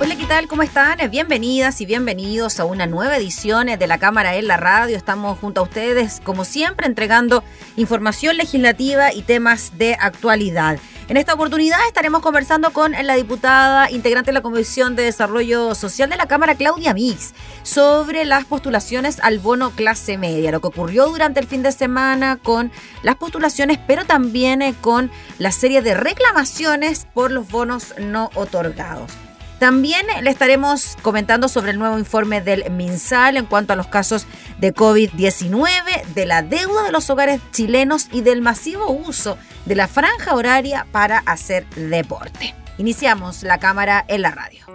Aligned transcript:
Hola, 0.00 0.16
¿qué 0.16 0.26
tal? 0.26 0.48
¿Cómo 0.48 0.64
están? 0.64 0.98
Bienvenidas 1.08 1.80
y 1.80 1.86
bienvenidos 1.86 2.58
a 2.58 2.64
una 2.64 2.88
nueva 2.88 3.16
edición 3.16 3.68
de 3.68 3.86
la 3.86 3.98
Cámara 3.98 4.34
en 4.34 4.48
la 4.48 4.56
Radio. 4.56 4.96
Estamos 4.96 5.38
junto 5.38 5.60
a 5.60 5.64
ustedes, 5.64 6.20
como 6.24 6.44
siempre, 6.44 6.88
entregando 6.88 7.44
información 7.76 8.36
legislativa 8.36 9.12
y 9.12 9.22
temas 9.22 9.78
de 9.78 9.94
actualidad. 9.94 10.80
En 11.06 11.16
esta 11.16 11.34
oportunidad 11.34 11.78
estaremos 11.86 12.22
conversando 12.22 12.72
con 12.72 12.90
la 12.90 13.14
diputada 13.14 13.88
integrante 13.88 14.30
de 14.30 14.34
la 14.34 14.42
Comisión 14.42 14.96
de 14.96 15.04
Desarrollo 15.04 15.76
Social 15.76 16.10
de 16.10 16.16
la 16.16 16.26
Cámara, 16.26 16.56
Claudia 16.56 16.92
Mix, 16.92 17.32
sobre 17.62 18.24
las 18.24 18.46
postulaciones 18.46 19.20
al 19.20 19.38
bono 19.38 19.70
clase 19.70 20.18
media, 20.18 20.50
lo 20.50 20.60
que 20.60 20.68
ocurrió 20.68 21.06
durante 21.06 21.38
el 21.38 21.46
fin 21.46 21.62
de 21.62 21.70
semana 21.70 22.36
con 22.42 22.72
las 23.04 23.14
postulaciones, 23.14 23.78
pero 23.86 24.04
también 24.04 24.60
eh, 24.60 24.74
con 24.80 25.12
la 25.38 25.52
serie 25.52 25.82
de 25.82 25.94
reclamaciones 25.94 27.06
por 27.14 27.30
los 27.30 27.48
bonos 27.48 27.94
no 27.98 28.30
otorgados. 28.34 29.12
También 29.58 30.06
le 30.22 30.30
estaremos 30.30 30.96
comentando 31.02 31.48
sobre 31.48 31.70
el 31.70 31.78
nuevo 31.78 31.98
informe 31.98 32.40
del 32.40 32.70
MinSal 32.70 33.36
en 33.36 33.46
cuanto 33.46 33.72
a 33.72 33.76
los 33.76 33.86
casos 33.86 34.26
de 34.58 34.74
COVID-19, 34.74 36.04
de 36.14 36.26
la 36.26 36.42
deuda 36.42 36.82
de 36.82 36.92
los 36.92 37.08
hogares 37.10 37.40
chilenos 37.52 38.08
y 38.12 38.22
del 38.22 38.42
masivo 38.42 38.90
uso 38.90 39.38
de 39.64 39.74
la 39.74 39.88
franja 39.88 40.34
horaria 40.34 40.86
para 40.92 41.18
hacer 41.18 41.66
deporte. 41.70 42.54
Iniciamos 42.78 43.42
la 43.42 43.58
cámara 43.58 44.04
en 44.08 44.22
la 44.22 44.32
radio. 44.32 44.66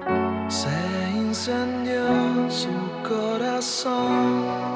Se 0.48 0.70
incendió 1.16 2.50
su 2.50 2.70
corazón. 3.08 4.70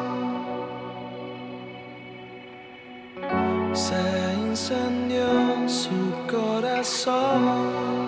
Se 3.73 3.95
incendió 4.47 5.67
su 5.67 6.13
corazón. 6.29 8.02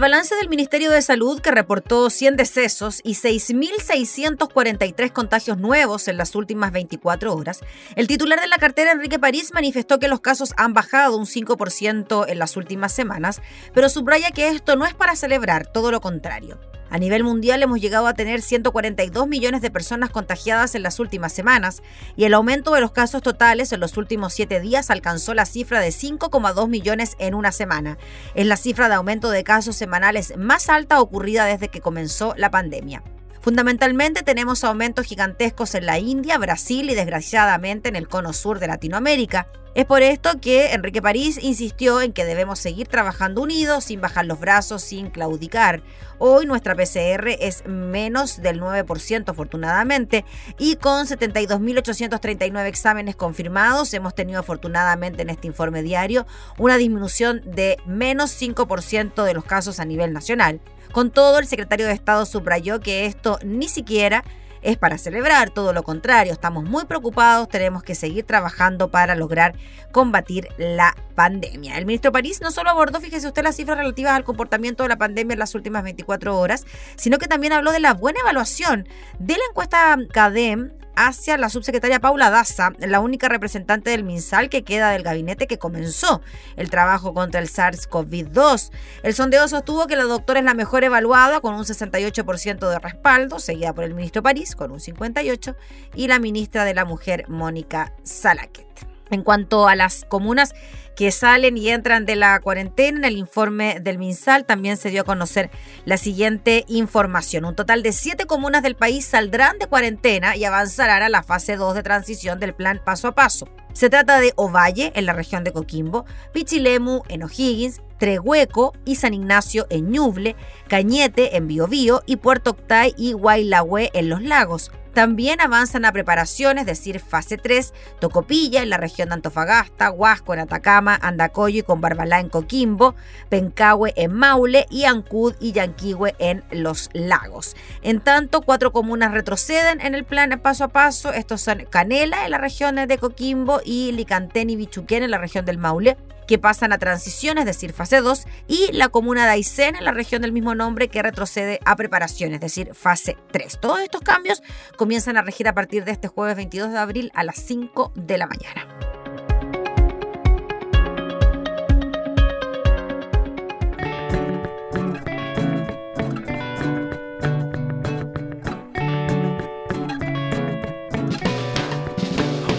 Balance 0.00 0.34
del 0.34 0.48
Ministerio 0.48 0.90
de 0.90 1.02
Salud, 1.02 1.40
que 1.42 1.50
reportó 1.50 2.08
100 2.08 2.36
decesos 2.36 3.00
y 3.04 3.16
6.643 3.16 5.12
contagios 5.12 5.58
nuevos 5.58 6.08
en 6.08 6.16
las 6.16 6.34
últimas 6.34 6.72
24 6.72 7.34
horas, 7.34 7.60
el 7.96 8.06
titular 8.06 8.40
de 8.40 8.48
la 8.48 8.56
cartera, 8.56 8.92
Enrique 8.92 9.18
París, 9.18 9.52
manifestó 9.52 9.98
que 9.98 10.08
los 10.08 10.20
casos 10.20 10.54
han 10.56 10.72
bajado 10.72 11.18
un 11.18 11.26
5% 11.26 12.24
en 12.28 12.38
las 12.38 12.56
últimas 12.56 12.92
semanas, 12.92 13.42
pero 13.74 13.90
subraya 13.90 14.30
que 14.30 14.48
esto 14.48 14.74
no 14.74 14.86
es 14.86 14.94
para 14.94 15.16
celebrar, 15.16 15.66
todo 15.66 15.90
lo 15.90 16.00
contrario. 16.00 16.69
A 16.90 16.98
nivel 16.98 17.22
mundial 17.22 17.62
hemos 17.62 17.80
llegado 17.80 18.08
a 18.08 18.14
tener 18.14 18.42
142 18.42 19.28
millones 19.28 19.62
de 19.62 19.70
personas 19.70 20.10
contagiadas 20.10 20.74
en 20.74 20.82
las 20.82 20.98
últimas 20.98 21.32
semanas 21.32 21.82
y 22.16 22.24
el 22.24 22.34
aumento 22.34 22.74
de 22.74 22.80
los 22.80 22.90
casos 22.90 23.22
totales 23.22 23.72
en 23.72 23.78
los 23.78 23.96
últimos 23.96 24.34
siete 24.34 24.58
días 24.60 24.90
alcanzó 24.90 25.32
la 25.32 25.46
cifra 25.46 25.78
de 25.80 25.90
5,2 25.90 26.68
millones 26.68 27.14
en 27.20 27.34
una 27.34 27.52
semana. 27.52 27.96
Es 28.34 28.44
la 28.44 28.56
cifra 28.56 28.88
de 28.88 28.96
aumento 28.96 29.30
de 29.30 29.44
casos 29.44 29.76
semanales 29.76 30.36
más 30.36 30.68
alta 30.68 31.00
ocurrida 31.00 31.44
desde 31.44 31.68
que 31.68 31.80
comenzó 31.80 32.34
la 32.36 32.50
pandemia. 32.50 33.04
Fundamentalmente 33.40 34.22
tenemos 34.22 34.64
aumentos 34.64 35.06
gigantescos 35.06 35.74
en 35.74 35.86
la 35.86 35.98
India, 35.98 36.36
Brasil 36.36 36.90
y 36.90 36.94
desgraciadamente 36.94 37.88
en 37.88 37.96
el 37.96 38.06
cono 38.06 38.34
sur 38.34 38.58
de 38.58 38.66
Latinoamérica. 38.66 39.46
Es 39.74 39.86
por 39.86 40.02
esto 40.02 40.40
que 40.42 40.72
Enrique 40.72 41.00
París 41.00 41.38
insistió 41.40 42.02
en 42.02 42.12
que 42.12 42.26
debemos 42.26 42.58
seguir 42.58 42.88
trabajando 42.88 43.40
unidos, 43.40 43.84
sin 43.84 44.00
bajar 44.02 44.26
los 44.26 44.40
brazos, 44.40 44.82
sin 44.82 45.08
claudicar. 45.08 45.80
Hoy 46.18 46.44
nuestra 46.44 46.74
PCR 46.74 47.28
es 47.28 47.64
menos 47.66 48.42
del 48.42 48.60
9% 48.60 49.30
afortunadamente 49.30 50.26
y 50.58 50.76
con 50.76 51.06
72.839 51.06 52.66
exámenes 52.66 53.16
confirmados 53.16 53.94
hemos 53.94 54.14
tenido 54.14 54.40
afortunadamente 54.40 55.22
en 55.22 55.30
este 55.30 55.46
informe 55.46 55.82
diario 55.82 56.26
una 56.58 56.76
disminución 56.76 57.40
de 57.46 57.78
menos 57.86 58.32
5% 58.38 59.24
de 59.24 59.32
los 59.32 59.44
casos 59.44 59.80
a 59.80 59.86
nivel 59.86 60.12
nacional. 60.12 60.60
Con 60.92 61.10
todo, 61.10 61.38
el 61.38 61.46
secretario 61.46 61.86
de 61.86 61.92
Estado 61.92 62.26
subrayó 62.26 62.80
que 62.80 63.06
esto 63.06 63.38
ni 63.44 63.68
siquiera 63.68 64.24
es 64.62 64.76
para 64.76 64.98
celebrar, 64.98 65.50
todo 65.50 65.72
lo 65.72 65.82
contrario, 65.82 66.32
estamos 66.32 66.64
muy 66.64 66.84
preocupados, 66.84 67.48
tenemos 67.48 67.82
que 67.82 67.94
seguir 67.94 68.24
trabajando 68.24 68.90
para 68.90 69.14
lograr 69.14 69.54
combatir 69.92 70.48
la 70.58 70.94
pandemia. 71.14 71.78
El 71.78 71.86
ministro 71.86 72.12
París 72.12 72.40
no 72.42 72.50
solo 72.50 72.70
abordó, 72.70 73.00
fíjese 73.00 73.26
usted, 73.26 73.42
las 73.42 73.56
cifras 73.56 73.78
relativas 73.78 74.12
al 74.12 74.24
comportamiento 74.24 74.82
de 74.82 74.90
la 74.90 74.98
pandemia 74.98 75.34
en 75.34 75.38
las 75.38 75.54
últimas 75.54 75.82
24 75.82 76.38
horas, 76.38 76.66
sino 76.96 77.18
que 77.18 77.26
también 77.26 77.52
habló 77.52 77.72
de 77.72 77.80
la 77.80 77.94
buena 77.94 78.20
evaluación 78.20 78.86
de 79.18 79.34
la 79.34 79.44
encuesta 79.48 79.96
CADEM 80.12 80.72
hacia 80.96 81.36
la 81.36 81.48
subsecretaria 81.48 82.00
Paula 82.00 82.30
Daza, 82.30 82.72
la 82.78 83.00
única 83.00 83.28
representante 83.28 83.90
del 83.90 84.04
MinSal 84.04 84.48
que 84.48 84.64
queda 84.64 84.90
del 84.90 85.02
gabinete 85.02 85.46
que 85.46 85.58
comenzó 85.58 86.20
el 86.56 86.70
trabajo 86.70 87.14
contra 87.14 87.40
el 87.40 87.48
SARS-CoV-2. 87.48 88.70
El 89.02 89.14
sondeo 89.14 89.48
sostuvo 89.48 89.86
que 89.86 89.96
la 89.96 90.04
doctora 90.04 90.40
es 90.40 90.44
la 90.44 90.54
mejor 90.54 90.84
evaluada 90.84 91.40
con 91.40 91.54
un 91.54 91.64
68% 91.64 92.68
de 92.68 92.78
respaldo, 92.78 93.38
seguida 93.38 93.74
por 93.74 93.84
el 93.84 93.94
ministro 93.94 94.22
París 94.22 94.56
con 94.56 94.72
un 94.72 94.78
58% 94.78 95.56
y 95.94 96.08
la 96.08 96.18
ministra 96.18 96.64
de 96.64 96.74
la 96.74 96.84
Mujer 96.84 97.24
Mónica 97.28 97.92
Salaquet. 98.02 98.66
En 99.10 99.22
cuanto 99.24 99.66
a 99.66 99.74
las 99.74 100.04
comunas 100.08 100.54
que 100.94 101.10
salen 101.10 101.56
y 101.56 101.68
entran 101.68 102.06
de 102.06 102.16
la 102.16 102.40
cuarentena, 102.40 102.98
en 102.98 103.04
el 103.04 103.16
informe 103.16 103.80
del 103.80 103.98
MinSal 103.98 104.44
también 104.44 104.76
se 104.76 104.90
dio 104.90 105.02
a 105.02 105.04
conocer 105.04 105.50
la 105.84 105.96
siguiente 105.96 106.64
información. 106.68 107.44
Un 107.44 107.56
total 107.56 107.82
de 107.82 107.92
siete 107.92 108.26
comunas 108.26 108.62
del 108.62 108.76
país 108.76 109.04
saldrán 109.06 109.58
de 109.58 109.66
cuarentena 109.66 110.36
y 110.36 110.44
avanzarán 110.44 111.02
a 111.02 111.08
la 111.08 111.22
fase 111.22 111.56
2 111.56 111.74
de 111.74 111.82
transición 111.82 112.40
del 112.40 112.54
plan 112.54 112.80
paso 112.84 113.08
a 113.08 113.14
paso. 113.14 113.48
Se 113.72 113.88
trata 113.88 114.20
de 114.20 114.32
Ovalle, 114.36 114.92
en 114.94 115.06
la 115.06 115.12
región 115.12 115.44
de 115.44 115.52
Coquimbo, 115.52 116.04
Pichilemu, 116.32 117.02
en 117.08 117.22
O'Higgins, 117.22 117.80
Trehueco 117.98 118.72
y 118.84 118.96
San 118.96 119.14
Ignacio 119.14 119.66
en 119.70 119.90
Ñuble, 119.90 120.34
Cañete 120.68 121.36
en 121.36 121.46
Biobío 121.46 122.02
y 122.06 122.16
Puerto 122.16 122.50
Octay 122.50 122.94
y 122.96 123.12
Guaylahue 123.12 123.90
en 123.92 124.08
Los 124.08 124.22
Lagos. 124.22 124.72
También 124.94 125.40
avanzan 125.40 125.84
a 125.84 125.92
preparaciones, 125.92 126.62
es 126.62 126.66
decir, 126.66 127.00
fase 127.00 127.36
3, 127.36 127.72
Tocopilla 128.00 128.62
en 128.62 128.70
la 128.70 128.76
región 128.76 129.08
de 129.08 129.14
Antofagasta, 129.14 129.90
Huasco 129.90 130.34
en 130.34 130.40
Atacama, 130.40 130.98
Andacoyo 131.00 131.60
y 131.60 131.62
con 131.62 131.80
Barbalá 131.80 132.20
en 132.20 132.28
Coquimbo, 132.28 132.94
Pencahue 133.28 133.92
en 133.96 134.12
Maule 134.12 134.66
y 134.70 134.84
Ancud 134.84 135.34
y 135.40 135.52
Yanquihue 135.52 136.14
en 136.18 136.42
Los 136.50 136.90
Lagos. 136.92 137.56
En 137.82 138.00
tanto, 138.00 138.42
cuatro 138.42 138.72
comunas 138.72 139.12
retroceden 139.12 139.80
en 139.80 139.94
el 139.94 140.04
plan 140.04 140.30
paso 140.42 140.64
a 140.64 140.68
paso. 140.68 141.12
Estos 141.12 141.40
son 141.40 141.64
Canela 141.70 142.24
en 142.24 142.32
la 142.32 142.38
región 142.38 142.76
de 142.76 142.98
Coquimbo 142.98 143.60
y 143.64 143.92
Licantén 143.92 144.50
y 144.50 144.56
Bichuquén 144.56 145.02
en 145.02 145.10
la 145.10 145.18
región 145.18 145.44
del 145.44 145.58
Maule 145.58 145.96
que 146.30 146.38
pasan 146.38 146.72
a 146.72 146.78
transición, 146.78 147.38
es 147.38 147.44
decir, 147.44 147.72
fase 147.72 148.00
2, 148.00 148.24
y 148.46 148.70
la 148.70 148.88
comuna 148.88 149.24
de 149.24 149.32
Aysén, 149.32 149.74
en 149.74 149.84
la 149.84 149.90
región 149.90 150.22
del 150.22 150.30
mismo 150.30 150.54
nombre, 150.54 150.86
que 150.86 151.02
retrocede 151.02 151.58
a 151.64 151.74
preparación, 151.74 152.32
es 152.32 152.40
decir, 152.40 152.72
fase 152.72 153.16
3. 153.32 153.58
Todos 153.60 153.80
estos 153.80 154.00
cambios 154.02 154.40
comienzan 154.76 155.16
a 155.16 155.22
regir 155.22 155.48
a 155.48 155.54
partir 155.54 155.84
de 155.84 155.90
este 155.90 156.06
jueves 156.06 156.36
22 156.36 156.70
de 156.70 156.78
abril 156.78 157.10
a 157.14 157.24
las 157.24 157.34
5 157.34 157.94
de 157.96 158.16
la 158.16 158.28
mañana. 158.28 158.64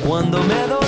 Cuando 0.06 0.44
me 0.44 0.81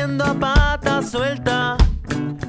a 0.00 0.34
pata 0.38 1.02
suelta. 1.02 1.76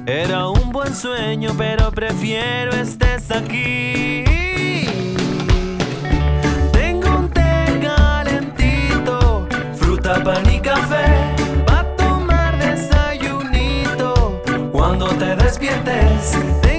Era 0.06 0.48
un 0.48 0.70
buen 0.70 0.94
sueño, 0.94 1.52
pero 1.58 1.90
prefiero 1.90 2.72
estés 2.72 3.28
aquí. 3.30 4.22
Tengo 6.72 7.08
un 7.18 7.28
té 7.30 7.80
calentito, 7.82 9.48
fruta, 9.74 10.22
pan 10.22 10.48
y 10.48 10.60
café. 10.60 11.06
Pa' 11.66 11.84
tomar 11.96 12.56
desayunito 12.58 14.40
cuando 14.70 15.08
te 15.08 15.34
despiertes. 15.34 16.69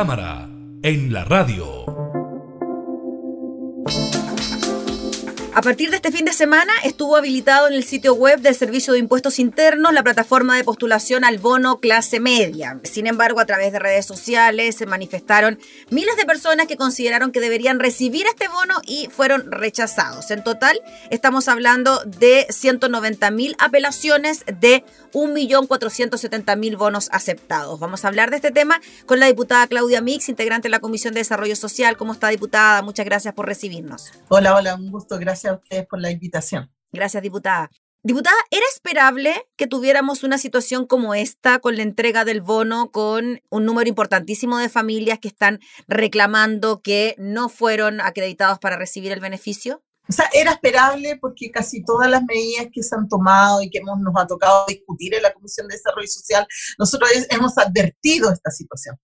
Cámara 0.00 0.48
en 0.82 1.12
la 1.12 1.24
radio. 1.24 1.84
A 5.54 5.60
partir 5.60 5.90
de 5.90 5.96
este 5.96 6.10
fin 6.10 6.24
de 6.24 6.32
semana 6.32 6.72
habilitado 7.20 7.68
en 7.68 7.74
el 7.74 7.84
sitio 7.84 8.14
web 8.14 8.40
del 8.40 8.54
Servicio 8.54 8.94
de 8.94 8.98
Impuestos 8.98 9.38
Internos 9.38 9.92
la 9.92 10.02
plataforma 10.02 10.56
de 10.56 10.64
postulación 10.64 11.22
al 11.22 11.36
bono 11.36 11.78
clase 11.78 12.18
media. 12.18 12.80
Sin 12.82 13.06
embargo, 13.06 13.40
a 13.40 13.44
través 13.44 13.72
de 13.72 13.78
redes 13.78 14.06
sociales 14.06 14.76
se 14.76 14.86
manifestaron 14.86 15.58
miles 15.90 16.16
de 16.16 16.24
personas 16.24 16.66
que 16.66 16.78
consideraron 16.78 17.30
que 17.30 17.40
deberían 17.40 17.78
recibir 17.78 18.26
este 18.26 18.48
bono 18.48 18.80
y 18.86 19.08
fueron 19.10 19.52
rechazados. 19.52 20.30
En 20.30 20.42
total, 20.42 20.80
estamos 21.10 21.46
hablando 21.48 22.02
de 22.06 22.46
190 22.48 23.30
mil 23.32 23.54
apelaciones 23.58 24.42
de 24.46 24.82
1.470.000 25.12 26.78
bonos 26.78 27.10
aceptados. 27.12 27.78
Vamos 27.80 28.06
a 28.06 28.08
hablar 28.08 28.30
de 28.30 28.36
este 28.36 28.50
tema 28.50 28.80
con 29.04 29.20
la 29.20 29.26
diputada 29.26 29.66
Claudia 29.66 30.00
Mix, 30.00 30.30
integrante 30.30 30.68
de 30.68 30.70
la 30.70 30.80
Comisión 30.80 31.12
de 31.12 31.20
Desarrollo 31.20 31.54
Social. 31.54 31.98
¿Cómo 31.98 32.14
está, 32.14 32.28
diputada? 32.28 32.80
Muchas 32.80 33.04
gracias 33.04 33.34
por 33.34 33.44
recibirnos. 33.44 34.10
Hola, 34.28 34.56
hola, 34.56 34.74
un 34.74 34.90
gusto. 34.90 35.18
Gracias 35.18 35.52
a 35.52 35.56
ustedes 35.56 35.86
por 35.86 36.00
la 36.00 36.10
invitación. 36.10 36.70
Gracias, 36.92 37.22
diputada. 37.22 37.70
Diputada, 38.02 38.36
¿era 38.50 38.64
esperable 38.72 39.46
que 39.56 39.66
tuviéramos 39.66 40.22
una 40.22 40.38
situación 40.38 40.86
como 40.86 41.14
esta 41.14 41.58
con 41.58 41.76
la 41.76 41.82
entrega 41.82 42.24
del 42.24 42.40
bono, 42.40 42.90
con 42.90 43.42
un 43.50 43.66
número 43.66 43.90
importantísimo 43.90 44.56
de 44.56 44.70
familias 44.70 45.18
que 45.18 45.28
están 45.28 45.60
reclamando 45.86 46.80
que 46.80 47.14
no 47.18 47.50
fueron 47.50 48.00
acreditados 48.00 48.58
para 48.58 48.76
recibir 48.76 49.12
el 49.12 49.20
beneficio? 49.20 49.82
O 50.08 50.12
sea, 50.12 50.30
era 50.32 50.52
esperable 50.52 51.18
porque 51.20 51.50
casi 51.50 51.84
todas 51.84 52.10
las 52.10 52.24
medidas 52.24 52.68
que 52.72 52.82
se 52.82 52.96
han 52.96 53.06
tomado 53.06 53.60
y 53.60 53.68
que 53.68 53.78
hemos, 53.78 54.00
nos 54.00 54.14
ha 54.16 54.26
tocado 54.26 54.64
discutir 54.66 55.14
en 55.14 55.22
la 55.22 55.34
Comisión 55.34 55.68
de 55.68 55.76
Desarrollo 55.76 56.08
Social, 56.08 56.46
nosotros 56.78 57.10
hemos 57.28 57.58
advertido 57.58 58.32
esta 58.32 58.50
situación 58.50 58.96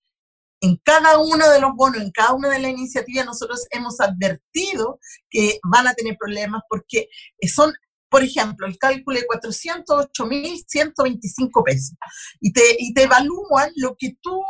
en 0.61 0.77
cada 0.85 1.19
uno 1.19 1.51
de 1.51 1.61
los 1.61 1.73
bonos, 1.75 2.03
en 2.03 2.11
cada 2.11 2.33
una 2.33 2.51
de 2.51 2.59
las 2.59 2.71
iniciativas, 2.71 3.27
nosotros 3.27 3.67
hemos 3.71 4.01
advertido 4.01 4.99
que 5.31 5.59
van 5.71 5.87
a 5.87 5.95
tener 5.95 6.17
problemas 6.19 6.63
porque 6.69 7.09
son, 7.55 7.73
por 8.09 8.23
ejemplo, 8.23 8.67
el 8.67 8.79
cálculo 8.79 9.19
de 9.19 9.27
408.125 9.27 11.65
pesos 11.65 11.95
y 12.41 12.53
te, 12.53 12.77
y 12.79 12.93
te 12.95 13.03
evalúan 13.05 13.71
lo 13.77 13.97
que 13.99 14.17
tú 14.21 14.43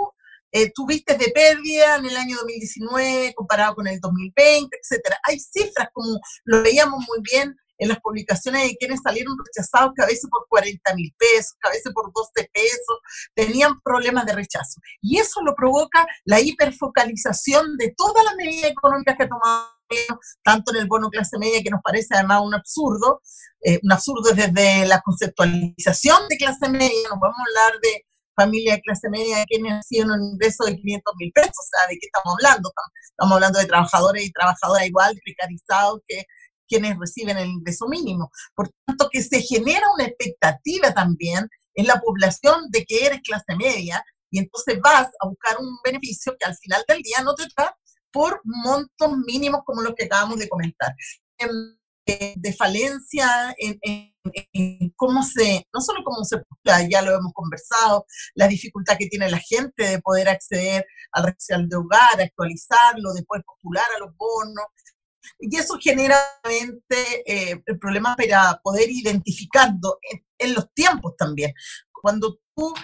eh, 0.52 0.70
tuviste 0.74 1.18
de 1.18 1.32
pérdida 1.32 1.96
en 1.96 2.06
el 2.06 2.16
año 2.16 2.36
2019 2.36 3.34
comparado 3.34 3.74
con 3.74 3.88
el 3.88 3.98
2020, 4.00 4.78
etcétera. 4.80 5.18
Hay 5.24 5.40
cifras 5.40 5.88
como 5.92 6.20
lo 6.44 6.62
veíamos 6.62 7.04
muy 7.06 7.18
bien 7.22 7.54
en 7.78 7.88
las 7.88 8.00
publicaciones 8.00 8.62
de 8.62 8.76
quienes 8.76 9.00
salieron 9.02 9.36
rechazados, 9.44 9.92
que 9.96 10.02
a 10.02 10.06
veces 10.06 10.28
por 10.30 10.46
40 10.48 10.94
mil 10.94 11.14
pesos, 11.18 11.54
que 11.60 11.68
a 11.68 11.72
veces 11.72 11.92
por 11.92 12.12
12 12.12 12.50
pesos, 12.52 12.98
tenían 13.34 13.80
problemas 13.82 14.26
de 14.26 14.34
rechazo. 14.34 14.80
Y 15.00 15.18
eso 15.18 15.40
lo 15.42 15.54
provoca 15.54 16.06
la 16.24 16.40
hiperfocalización 16.40 17.76
de 17.76 17.94
todas 17.96 18.24
las 18.24 18.36
medidas 18.36 18.70
económicas 18.70 19.16
que 19.16 19.24
ha 19.24 19.28
tomado 19.28 19.76
tanto 20.42 20.74
en 20.74 20.80
el 20.80 20.88
bono 20.88 21.10
clase 21.10 21.38
media, 21.38 21.62
que 21.62 21.70
nos 21.70 21.80
parece 21.82 22.14
además 22.14 22.42
un 22.42 22.54
absurdo, 22.54 23.20
eh, 23.62 23.78
un 23.82 23.92
absurdo 23.92 24.32
desde 24.32 24.86
la 24.86 25.00
conceptualización 25.00 26.28
de 26.28 26.36
clase 26.36 26.68
media, 26.68 27.08
nos 27.08 27.20
vamos 27.20 27.36
a 27.38 27.62
hablar 27.62 27.80
de 27.80 28.04
familia 28.36 28.74
de 28.74 28.80
clase 28.82 29.08
media 29.08 29.44
que 29.48 29.58
tienen 29.88 30.10
un 30.10 30.22
ingreso 30.32 30.64
de 30.64 30.76
500 30.76 31.14
mil 31.18 31.32
pesos, 31.32 31.56
o 31.58 31.68
sea, 31.70 31.88
¿de 31.88 31.98
qué 31.98 32.06
estamos 32.06 32.36
hablando? 32.38 32.70
Estamos 33.10 33.34
hablando 33.34 33.58
de 33.58 33.66
trabajadores 33.66 34.24
y 34.24 34.32
trabajadoras 34.32 34.86
igual, 34.86 35.18
precarizados, 35.24 36.00
que 36.06 36.24
quienes 36.66 36.98
reciben 36.98 37.38
el 37.38 37.48
ingreso 37.48 37.86
mínimo. 37.88 38.30
Por 38.54 38.70
tanto, 38.86 39.08
que 39.10 39.22
se 39.22 39.40
genera 39.40 39.86
una 39.94 40.04
expectativa 40.04 40.92
también 40.92 41.48
en 41.74 41.86
la 41.86 42.00
población 42.00 42.70
de 42.70 42.84
que 42.84 43.06
eres 43.06 43.20
clase 43.22 43.56
media 43.56 44.02
y 44.30 44.38
entonces 44.38 44.78
vas 44.82 45.08
a 45.20 45.28
buscar 45.28 45.58
un 45.58 45.78
beneficio 45.84 46.36
que 46.38 46.46
al 46.46 46.56
final 46.56 46.84
del 46.88 47.02
día 47.02 47.22
no 47.22 47.34
te 47.34 47.44
da 47.56 47.76
por 48.10 48.40
montos 48.44 49.16
mínimos 49.26 49.60
como 49.64 49.82
los 49.82 49.94
que 49.94 50.04
acabamos 50.04 50.38
de 50.38 50.48
comentar. 50.48 50.94
Em, 51.38 51.76
eh, 52.08 52.34
de 52.36 52.52
falencia 52.52 53.26
en, 53.58 53.80
cómo 54.94 55.24
se, 55.24 55.66
no 55.74 55.80
solo 55.80 56.04
cómo 56.04 56.24
se 56.24 56.40
ya 56.88 57.02
lo 57.02 57.16
hemos 57.16 57.32
conversado, 57.32 58.06
la 58.34 58.46
dificultad 58.46 58.96
que 58.96 59.08
tiene 59.08 59.28
la 59.28 59.40
gente 59.40 59.88
de 59.88 60.00
poder 60.00 60.28
acceder 60.28 60.86
al 61.10 61.24
registro 61.24 61.58
de 61.66 61.76
hogar, 61.76 62.20
actualizarlo, 62.20 63.12
después 63.12 63.42
postular 63.44 63.86
a 63.96 63.98
los 63.98 64.16
bonos, 64.16 64.66
y 65.38 65.56
eso 65.56 65.78
genera 65.80 66.18
eh, 66.48 67.60
el 67.64 67.78
problema 67.78 68.16
para 68.16 68.60
poder 68.62 68.90
identificarlo 68.90 69.98
en, 70.38 70.54
los 70.54 70.72
tiempos 70.74 71.14
también. 71.16 71.52
Cuando 71.90 72.38
tú 72.54 72.74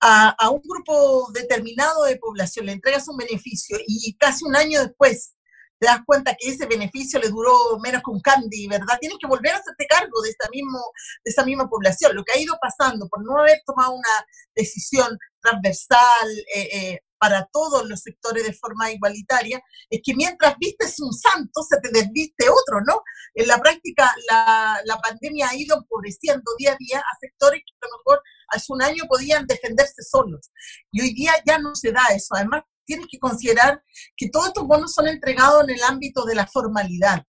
a, 0.00 0.30
a, 0.38 0.50
un 0.50 0.62
grupo 0.62 1.30
determinado 1.32 2.04
de 2.04 2.16
población 2.16 2.66
le 2.66 2.72
entregas 2.72 3.08
un 3.08 3.16
beneficio 3.16 3.78
y 3.86 4.16
casi 4.16 4.44
un 4.44 4.56
año 4.56 4.80
después 4.80 5.34
te 5.80 5.86
das 5.86 6.00
cuenta 6.04 6.36
que 6.38 6.50
ese 6.50 6.66
beneficio 6.66 7.18
le 7.18 7.30
duró 7.30 7.78
menos 7.82 8.02
que 8.02 8.10
un 8.10 8.20
candy, 8.20 8.68
¿verdad? 8.68 8.98
Tienes 9.00 9.16
que 9.18 9.26
volver 9.26 9.52
a 9.54 9.56
hacerte 9.56 9.86
cargo 9.86 10.20
de 10.22 10.28
esa, 10.28 10.48
mismo, 10.50 10.78
de 11.24 11.30
esa 11.30 11.44
misma 11.44 11.68
población. 11.68 12.14
Lo 12.14 12.22
que 12.22 12.32
ha 12.34 12.40
ido 12.40 12.54
pasando 12.60 13.08
por 13.08 13.24
no 13.24 13.38
haber 13.38 13.62
tomado 13.64 13.92
una 13.92 14.26
decisión 14.54 15.18
transversal, 15.40 16.28
eh, 16.54 16.68
eh, 16.72 17.00
para 17.20 17.46
todos 17.52 17.86
los 17.86 18.00
sectores 18.00 18.44
de 18.44 18.54
forma 18.54 18.90
igualitaria, 18.90 19.62
es 19.90 20.00
que 20.02 20.14
mientras 20.14 20.56
vistes 20.58 20.98
un 21.00 21.12
santo, 21.12 21.62
se 21.68 21.78
te 21.80 21.90
desviste 21.92 22.48
otro, 22.48 22.80
¿no? 22.86 23.02
En 23.34 23.46
la 23.46 23.58
práctica, 23.58 24.10
la, 24.30 24.80
la 24.86 24.98
pandemia 24.98 25.50
ha 25.50 25.54
ido 25.54 25.76
empobreciendo 25.76 26.50
día 26.58 26.72
a 26.72 26.76
día 26.78 26.98
a 26.98 27.18
sectores 27.20 27.60
que 27.60 27.74
a 27.80 27.88
lo 27.88 27.98
mejor 27.98 28.22
hace 28.48 28.72
un 28.72 28.82
año 28.82 29.04
podían 29.06 29.46
defenderse 29.46 30.02
solos. 30.02 30.50
Y 30.90 31.02
hoy 31.02 31.14
día 31.14 31.34
ya 31.46 31.58
no 31.58 31.74
se 31.74 31.92
da 31.92 32.02
eso. 32.14 32.34
Además, 32.34 32.62
tienes 32.86 33.06
que 33.10 33.18
considerar 33.18 33.82
que 34.16 34.30
todos 34.30 34.48
estos 34.48 34.66
bonos 34.66 34.94
son 34.94 35.06
entregados 35.06 35.64
en 35.64 35.70
el 35.76 35.82
ámbito 35.82 36.24
de 36.24 36.34
la 36.34 36.46
formalidad. 36.46 37.22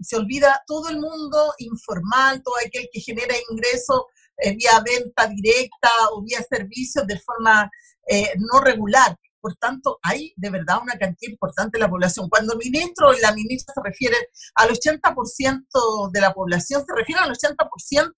Se 0.00 0.16
olvida 0.16 0.62
todo 0.66 0.88
el 0.88 0.98
mundo 0.98 1.54
informal, 1.58 2.42
todo 2.42 2.54
aquel 2.64 2.88
que 2.90 3.00
genera 3.00 3.34
ingresos 3.50 4.02
eh, 4.38 4.56
vía 4.56 4.82
venta 4.84 5.28
directa 5.28 5.90
o 6.12 6.22
vía 6.22 6.44
servicios 6.48 7.06
de 7.06 7.20
forma 7.20 7.70
eh, 8.08 8.32
no 8.38 8.60
regular. 8.60 9.16
Por 9.44 9.56
tanto, 9.56 9.98
hay 10.02 10.32
de 10.36 10.48
verdad 10.48 10.78
una 10.80 10.94
cantidad 10.94 11.30
importante 11.30 11.76
de 11.76 11.84
la 11.84 11.90
población. 11.90 12.30
Cuando 12.30 12.54
el 12.54 12.60
ministro 12.60 13.12
y 13.12 13.20
la 13.20 13.30
ministra 13.34 13.74
se 13.74 13.80
refieren 13.84 14.20
al 14.54 14.70
80% 14.70 16.10
de 16.10 16.20
la 16.22 16.32
población, 16.32 16.82
se 16.86 16.94
refieren 16.96 17.24
al 17.24 17.30
80% 17.30 18.12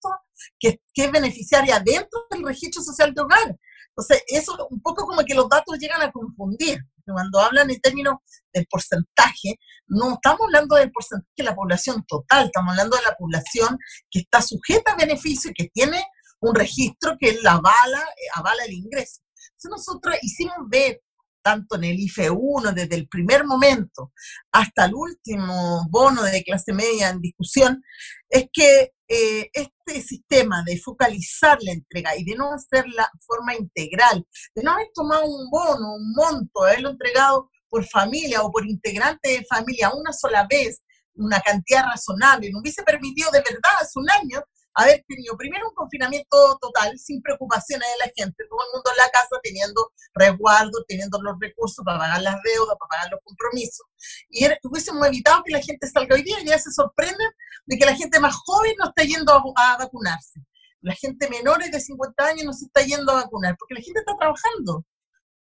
que, 0.57 0.81
que 0.95 1.05
es 1.07 1.11
beneficiaria 1.11 1.81
dentro 1.81 2.27
del 2.31 2.45
registro 2.45 2.81
social 2.81 3.13
de 3.13 3.23
hogar. 3.23 3.59
Entonces, 3.89 4.23
eso 4.29 4.69
un 4.71 4.81
poco 4.81 5.05
como 5.05 5.25
que 5.25 5.35
los 5.35 5.49
datos 5.49 5.77
llegan 5.81 6.01
a 6.01 6.13
confundir. 6.13 6.79
Cuando 7.05 7.41
hablan 7.41 7.71
en 7.71 7.81
términos 7.81 8.19
del 8.53 8.65
porcentaje, 8.71 9.59
no 9.89 10.15
estamos 10.15 10.43
hablando 10.45 10.77
del 10.77 10.93
porcentaje 10.93 11.35
de 11.39 11.43
la 11.43 11.57
población 11.57 12.05
total, 12.07 12.47
estamos 12.47 12.71
hablando 12.71 12.97
de 12.99 13.03
la 13.03 13.17
población 13.17 13.77
que 14.13 14.21
está 14.21 14.41
sujeta 14.41 14.93
a 14.93 14.97
beneficio 14.97 15.51
y 15.51 15.55
que 15.55 15.71
tiene 15.75 16.05
un 16.39 16.55
registro 16.55 17.17
que 17.19 17.37
la 17.43 17.55
avala, 17.55 18.03
eh, 18.17 18.29
avala 18.37 18.65
el 18.65 18.75
ingreso. 18.75 19.23
Entonces 19.57 19.71
nosotros 19.71 20.15
hicimos 20.23 20.55
ver 20.69 21.01
tanto 21.47 21.77
en 21.77 21.85
el 21.85 22.01
IFE 22.01 22.29
1 22.29 22.73
desde 22.73 22.97
el 22.97 23.07
primer 23.07 23.45
momento 23.45 24.13
hasta 24.51 24.87
el 24.87 24.95
último 24.95 25.87
bono 25.89 26.25
de 26.25 26.43
clase 26.43 26.73
media 26.73 27.09
en 27.11 27.21
discusión, 27.21 27.85
es 28.29 28.47
que 28.53 28.91
eh, 29.07 29.49
este 29.53 30.03
sistema 30.03 30.65
de 30.67 30.77
focalizar 30.81 31.57
la 31.63 31.71
entrega 31.71 32.17
y 32.17 32.25
de 32.25 32.35
no 32.35 32.53
hacerla 32.53 33.09
de 33.13 33.21
forma 33.25 33.55
integral, 33.55 34.27
de 34.57 34.63
no 34.65 34.73
haber 34.73 34.89
tomado 34.93 35.25
un 35.25 35.49
bono, 35.49 35.95
un 35.95 36.13
monto, 36.17 36.65
haberlo 36.65 36.91
entregado 36.91 37.49
por 37.69 37.87
familia 37.87 38.43
o 38.43 38.51
por 38.51 38.67
integrante 38.67 39.29
de 39.29 39.47
familia 39.49 39.93
una 39.95 40.13
sola 40.13 40.49
vez, 40.51 40.83
una 41.15 41.41
cantidad 41.41 41.85
razonable, 41.85 42.51
no 42.51 42.59
hubiese 42.59 42.83
permitido 42.83 43.31
de 43.31 43.39
verdad 43.39 43.71
hace 43.81 44.01
un 44.01 44.11
año 44.11 44.43
haber 44.77 45.03
tenido 45.09 45.37
primero 45.37 45.69
un 45.69 45.75
confinamiento 45.75 46.59
total, 46.61 46.99
sin 46.99 47.23
preocupaciones 47.23 47.89
de 47.89 48.07
la 48.07 48.13
gente, 48.15 48.45
todo 48.49 48.61
el 48.61 48.73
mundo 48.75 48.91
en 48.91 48.97
la 48.99 49.09
casa 49.09 49.41
teniendo 49.43 49.91
resguardo, 50.15 50.85
teniendo 50.87 51.21
los 51.23 51.35
recursos 51.41 51.83
para 51.83 51.99
pagar 51.99 52.21
las 52.21 52.37
deudas, 52.45 52.77
para 52.79 52.89
pagar 52.89 53.11
los 53.11 53.21
compromisos. 53.25 53.87
Y 54.29 54.47
hubiésemos 54.63 55.07
evitado 55.07 55.43
que 55.45 55.53
la 55.53 55.63
gente 55.63 55.89
salga 55.89 56.15
hoy 56.15 56.23
día 56.23 56.41
y 56.41 56.47
ya 56.47 56.59
se 56.59 56.71
sorprenden 56.71 57.29
de 57.65 57.79
que 57.79 57.87
la 57.87 57.97
gente 57.97 58.21
más 58.21 58.35
joven 58.45 58.75
no 58.79 58.89
está 58.89 59.03
yendo 59.03 59.33
a, 59.33 59.77
vacunarse. 59.79 60.41
La 60.83 60.95
gente 60.95 61.29
menores 61.31 61.71
de 61.73 61.81
50 61.81 62.25
años 62.25 62.45
no 62.45 62.53
se 62.53 62.67
está 62.67 62.83
yendo 62.83 63.13
a 63.13 63.25
vacunar, 63.25 63.57
porque 63.59 63.75
la 63.75 63.81
gente 63.81 64.01
está 64.01 64.15
trabajando. 64.15 64.85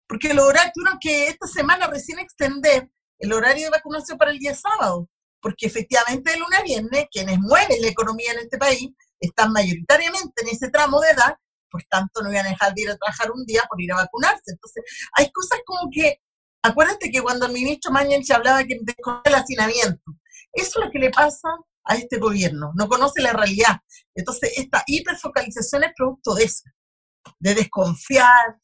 Porque 0.08 0.30
tuvieron 0.30 0.98
que 1.02 1.28
esta 1.28 1.48
semana 1.48 1.88
recién 1.88 2.20
extender 2.20 2.90
el 3.20 3.34
horario 3.34 3.66
de 3.66 3.72
vacunación 3.72 4.18
para 4.18 4.32
el 4.32 4.40
día 4.40 4.56
sábado, 4.56 5.10
porque 5.42 5.66
efectivamente 5.66 6.32
de 6.32 6.38
lunes 6.38 6.60
a 6.60 6.64
viernes, 6.64 7.08
quienes 7.12 7.38
mueven 7.40 7.82
la 7.82 7.88
economía 7.88 8.32
en 8.32 8.40
este 8.40 8.58
país 8.58 8.92
están 9.26 9.52
mayoritariamente 9.52 10.44
en 10.44 10.50
ese 10.50 10.70
tramo 10.70 11.00
de 11.02 11.10
edad, 11.10 11.36
por 11.70 11.84
tanto 11.84 12.22
no 12.22 12.32
iban 12.32 12.46
a 12.46 12.50
dejar 12.50 12.74
de 12.74 12.82
ir 12.84 12.90
a 12.90 12.98
trabajar 12.98 13.32
un 13.32 13.46
día 13.46 13.64
por 13.70 13.82
ir 13.82 13.92
a 13.92 13.98
vacunarse. 13.98 14.52
Entonces, 14.52 14.84
hay 15.14 15.32
cosas 15.32 15.60
como 15.66 15.90
que, 15.92 16.22
acuérdate 16.64 17.12
que 17.12 17.22
cuando 17.22 17.46
el 17.46 17.54
ministro 17.54 17.92
se 18.24 18.34
hablaba 18.34 18.64
que 18.64 18.80
el 19.26 19.36
hacinamiento, 19.36 20.04
eso 20.54 20.80
es 20.80 20.86
lo 20.86 20.92
que 20.92 21.00
le 21.00 21.10
pasa 21.12 21.50
a 21.84 21.96
este 21.96 22.18
gobierno, 22.18 22.72
no 22.76 22.88
conoce 22.88 23.22
la 23.22 23.34
realidad. 23.34 23.78
Entonces, 24.16 24.54
esta 24.58 24.84
hiperfocalización 24.88 25.84
es 25.84 25.92
producto 25.96 26.34
de 26.34 26.46
eso, 26.46 26.64
de 27.40 27.56
desconfiar, 27.56 28.58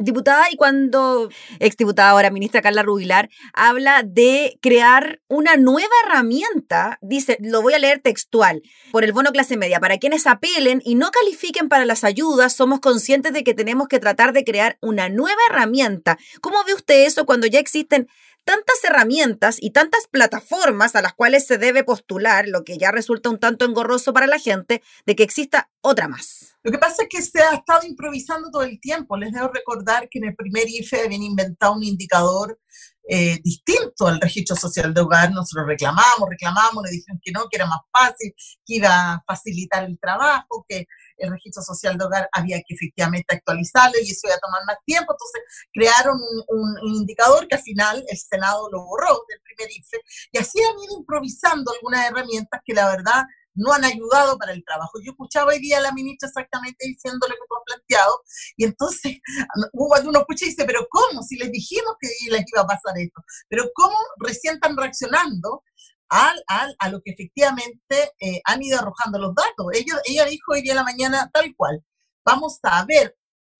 Diputada, 0.00 0.44
y 0.50 0.56
cuando 0.56 1.28
exdiputada 1.58 2.10
ahora 2.10 2.30
ministra 2.30 2.62
Carla 2.62 2.84
Rubilar 2.84 3.30
habla 3.52 4.04
de 4.04 4.56
crear 4.62 5.20
una 5.26 5.56
nueva 5.56 5.92
herramienta, 6.04 6.98
dice, 7.02 7.36
lo 7.40 7.62
voy 7.62 7.74
a 7.74 7.80
leer 7.80 8.00
textual, 8.00 8.62
por 8.92 9.02
el 9.02 9.12
bono 9.12 9.32
clase 9.32 9.56
media, 9.56 9.80
para 9.80 9.98
quienes 9.98 10.28
apelen 10.28 10.80
y 10.84 10.94
no 10.94 11.10
califiquen 11.10 11.68
para 11.68 11.84
las 11.84 12.04
ayudas, 12.04 12.52
somos 12.52 12.78
conscientes 12.78 13.32
de 13.32 13.42
que 13.42 13.54
tenemos 13.54 13.88
que 13.88 13.98
tratar 13.98 14.32
de 14.32 14.44
crear 14.44 14.78
una 14.80 15.08
nueva 15.08 15.40
herramienta. 15.50 16.16
¿Cómo 16.40 16.62
ve 16.64 16.74
usted 16.74 17.04
eso 17.04 17.26
cuando 17.26 17.48
ya 17.48 17.58
existen 17.58 18.08
tantas 18.48 18.82
herramientas 18.82 19.58
y 19.60 19.72
tantas 19.72 20.06
plataformas 20.06 20.96
a 20.96 21.02
las 21.02 21.12
cuales 21.12 21.46
se 21.46 21.58
debe 21.58 21.84
postular, 21.84 22.48
lo 22.48 22.64
que 22.64 22.78
ya 22.78 22.90
resulta 22.90 23.28
un 23.28 23.38
tanto 23.38 23.66
engorroso 23.66 24.14
para 24.14 24.26
la 24.26 24.38
gente, 24.38 24.82
de 25.04 25.14
que 25.14 25.22
exista 25.22 25.68
otra 25.82 26.08
más. 26.08 26.56
Lo 26.62 26.72
que 26.72 26.78
pasa 26.78 27.02
es 27.02 27.08
que 27.10 27.20
se 27.20 27.42
ha 27.42 27.56
estado 27.56 27.86
improvisando 27.86 28.50
todo 28.50 28.62
el 28.62 28.80
tiempo. 28.80 29.18
Les 29.18 29.32
debo 29.32 29.48
recordar 29.48 30.08
que 30.08 30.18
en 30.18 30.28
el 30.28 30.34
primer 30.34 30.66
IFE 30.66 31.02
habían 31.02 31.24
inventado 31.24 31.74
un 31.74 31.84
indicador 31.84 32.58
eh, 33.10 33.40
distinto 33.42 34.06
al 34.06 34.20
registro 34.20 34.54
social 34.54 34.92
de 34.92 35.00
hogar. 35.00 35.32
Nosotros 35.32 35.66
reclamamos, 35.66 36.28
reclamamos, 36.28 36.84
le 36.84 36.90
dijeron 36.90 37.18
que 37.24 37.32
no, 37.32 37.48
que 37.48 37.56
era 37.56 37.66
más 37.66 37.80
fácil, 37.90 38.34
que 38.66 38.74
iba 38.74 39.14
a 39.14 39.24
facilitar 39.26 39.84
el 39.84 39.98
trabajo, 39.98 40.66
que 40.68 40.86
el 41.16 41.30
registro 41.30 41.62
social 41.62 41.96
de 41.96 42.04
hogar 42.04 42.28
había 42.32 42.58
que 42.58 42.74
efectivamente 42.74 43.34
actualizarlo 43.34 43.96
y 44.02 44.10
eso 44.10 44.26
iba 44.26 44.34
a 44.34 44.40
tomar 44.40 44.60
más 44.66 44.76
tiempo. 44.84 45.14
Entonces 45.14 45.42
crearon 45.72 46.20
un, 46.48 46.94
indicador 46.98 47.48
que 47.48 47.56
al 47.56 47.62
final 47.62 48.04
el 48.06 48.18
Senado 48.18 48.68
lo 48.70 48.84
borró 48.84 49.24
del 49.28 49.40
primer 49.40 49.70
IFE 49.70 50.00
y 50.32 50.38
así 50.38 50.60
han 50.60 50.78
ido 50.84 50.98
improvisando 50.98 51.72
algunas 51.72 52.10
herramientas 52.10 52.60
que 52.64 52.74
la 52.74 52.90
verdad 52.90 53.24
no 53.58 53.72
han 53.72 53.84
ayudado 53.84 54.38
para 54.38 54.52
el 54.52 54.64
trabajo. 54.64 55.00
Yo 55.04 55.12
escuchaba 55.12 55.50
hoy 55.50 55.58
día 55.58 55.78
a 55.78 55.80
la 55.82 55.92
ministra 55.92 56.28
exactamente 56.28 56.86
diciendo 56.86 57.26
lo 57.26 57.34
que 57.34 57.40
tú 57.48 57.56
has 57.56 57.64
planteado, 57.66 58.22
y 58.56 58.64
entonces 58.64 59.18
uno 59.72 60.20
escucha 60.20 60.46
y 60.46 60.48
dice, 60.48 60.64
pero 60.64 60.86
¿cómo? 60.88 61.22
Si 61.22 61.36
les 61.36 61.50
dijimos 61.50 61.94
que 62.00 62.08
les 62.30 62.44
iba 62.52 62.62
a 62.62 62.66
pasar 62.66 62.96
esto, 62.96 63.22
pero 63.48 63.64
¿cómo 63.74 63.96
recién 64.18 64.54
están 64.54 64.76
reaccionando 64.76 65.62
al, 66.08 66.42
al, 66.46 66.74
a 66.78 66.88
lo 66.88 67.02
que 67.02 67.10
efectivamente 67.10 68.12
eh, 68.20 68.40
han 68.44 68.62
ido 68.62 68.78
arrojando 68.78 69.18
los 69.18 69.34
datos. 69.34 69.66
Ella, 69.74 70.00
ella 70.06 70.24
dijo 70.24 70.52
hoy 70.52 70.62
día 70.62 70.72
en 70.72 70.78
la 70.78 70.84
mañana 70.84 71.30
tal 71.32 71.54
cual, 71.54 71.84
vamos 72.24 72.58
a 72.62 72.84
ver 72.86 73.14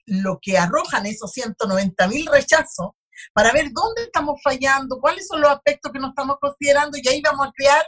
lo 0.06 0.38
que 0.40 0.56
arrojan 0.56 1.04
esos 1.04 1.30
190 1.32 2.08
mil 2.08 2.26
rechazos 2.26 2.92
para 3.34 3.52
ver 3.52 3.70
dónde 3.72 4.04
estamos 4.04 4.40
fallando, 4.42 5.00
cuáles 5.00 5.26
son 5.26 5.40
los 5.40 5.50
aspectos 5.50 5.92
que 5.92 5.98
no 5.98 6.08
estamos 6.08 6.36
considerando 6.40 6.96
y 6.96 7.06
ahí 7.08 7.20
vamos 7.20 7.48
a 7.48 7.52
crear 7.54 7.84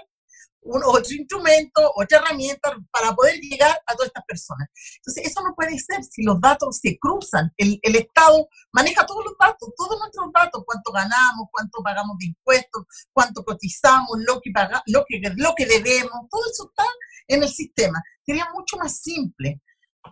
un, 0.63 0.83
otro 0.85 1.15
instrumento, 1.15 1.93
otra 1.97 2.19
herramienta 2.19 2.77
para 2.91 3.15
poder 3.15 3.41
llegar 3.41 3.81
a 3.87 3.95
todas 3.95 4.09
estas 4.09 4.25
personas. 4.27 4.69
Entonces, 4.97 5.27
eso 5.27 5.43
no 5.43 5.55
puede 5.55 5.79
ser 5.79 6.03
si 6.05 6.23
los 6.23 6.41
datos 6.41 6.79
se 6.79 6.99
cruzan. 6.99 7.53
El, 7.57 7.79
el 7.83 7.97
Estado 7.97 8.49
maneja 8.73 9.07
todos 9.07 9.25
los 9.25 9.35
datos, 9.39 9.71
todos 9.77 9.99
nuestros 9.99 10.27
datos, 10.33 10.63
cuánto 10.67 10.93
ganamos, 10.93 11.49
cuánto 11.51 11.83
pagamos 11.83 12.17
de 12.19 12.27
impuestos, 12.27 12.85
cuánto 13.13 13.45
cotizamos, 13.45 14.19
lo 14.27 14.41
que, 14.41 14.51
paga, 14.51 14.83
lo 14.87 15.05
que, 15.09 15.21
lo 15.37 15.55
que 15.57 15.67
debemos, 15.67 16.29
todo 16.31 16.43
eso 16.51 16.71
está 16.71 16.85
en 17.29 17.43
el 17.43 17.49
sistema. 17.49 18.03
Sería 18.25 18.49
mucho 18.55 18.77
más 18.77 18.99
simple. 18.99 19.61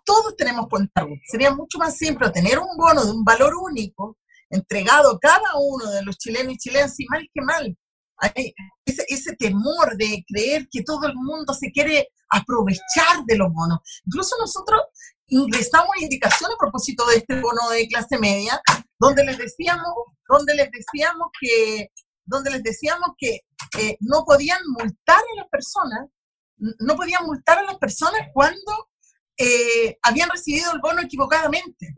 Todos 0.05 0.37
tenemos 0.37 0.69
cuenta 0.69 1.07
Sería 1.31 1.51
mucho 1.51 1.79
más 1.79 1.97
simple 1.97 2.31
tener 2.31 2.59
un 2.59 2.77
bono 2.77 3.05
de 3.05 3.11
un 3.11 3.25
valor 3.25 3.55
único 3.55 4.19
entregado 4.51 5.13
a 5.13 5.19
cada 5.19 5.57
uno 5.59 5.91
de 5.91 6.03
los 6.03 6.17
chilenos 6.17 6.55
y 6.55 6.59
chilenas, 6.59 6.99
y 6.99 7.07
mal 7.07 7.29
que 7.33 7.41
mal, 7.43 7.79
hay 8.19 8.55
ese, 8.85 9.37
temor 9.37 9.97
de 9.97 10.25
creer 10.27 10.69
que 10.71 10.83
todo 10.83 11.07
el 11.07 11.15
mundo 11.15 11.55
se 11.55 11.71
quiere 11.71 12.09
aprovechar 12.31 13.25
de 13.27 13.37
los 13.37 13.53
bonos. 13.53 13.79
Incluso 14.07 14.37
nosotros 14.41 14.81
ingresamos 15.29 15.91
indicaciones 16.01 16.55
a 16.55 16.59
propósito 16.59 17.07
de 17.07 17.17
este 17.17 17.41
bono 17.41 17.69
de 17.71 17.87
clase 17.87 18.19
media, 18.19 18.61
donde 18.99 19.25
les 19.25 19.39
decíamos, 19.39 19.93
donde 20.29 20.55
les 20.55 20.71
decíamos 20.71 21.29
que, 21.41 21.91
donde 22.25 22.51
les 22.51 22.63
decíamos 22.63 23.11
que 23.17 23.41
eh, 23.79 23.97
no 24.01 24.25
podían 24.25 24.61
multar 24.79 25.21
a 25.21 25.37
las 25.37 25.49
personas, 25.49 26.09
no 26.57 26.97
podían 26.97 27.25
multar 27.25 27.59
a 27.59 27.63
las 27.63 27.79
personas 27.79 28.21
cuando 28.33 28.89
eh, 29.37 29.99
habían 30.03 30.29
recibido 30.31 30.73
el 30.73 30.81
bono 30.81 31.01
equivocadamente, 31.03 31.95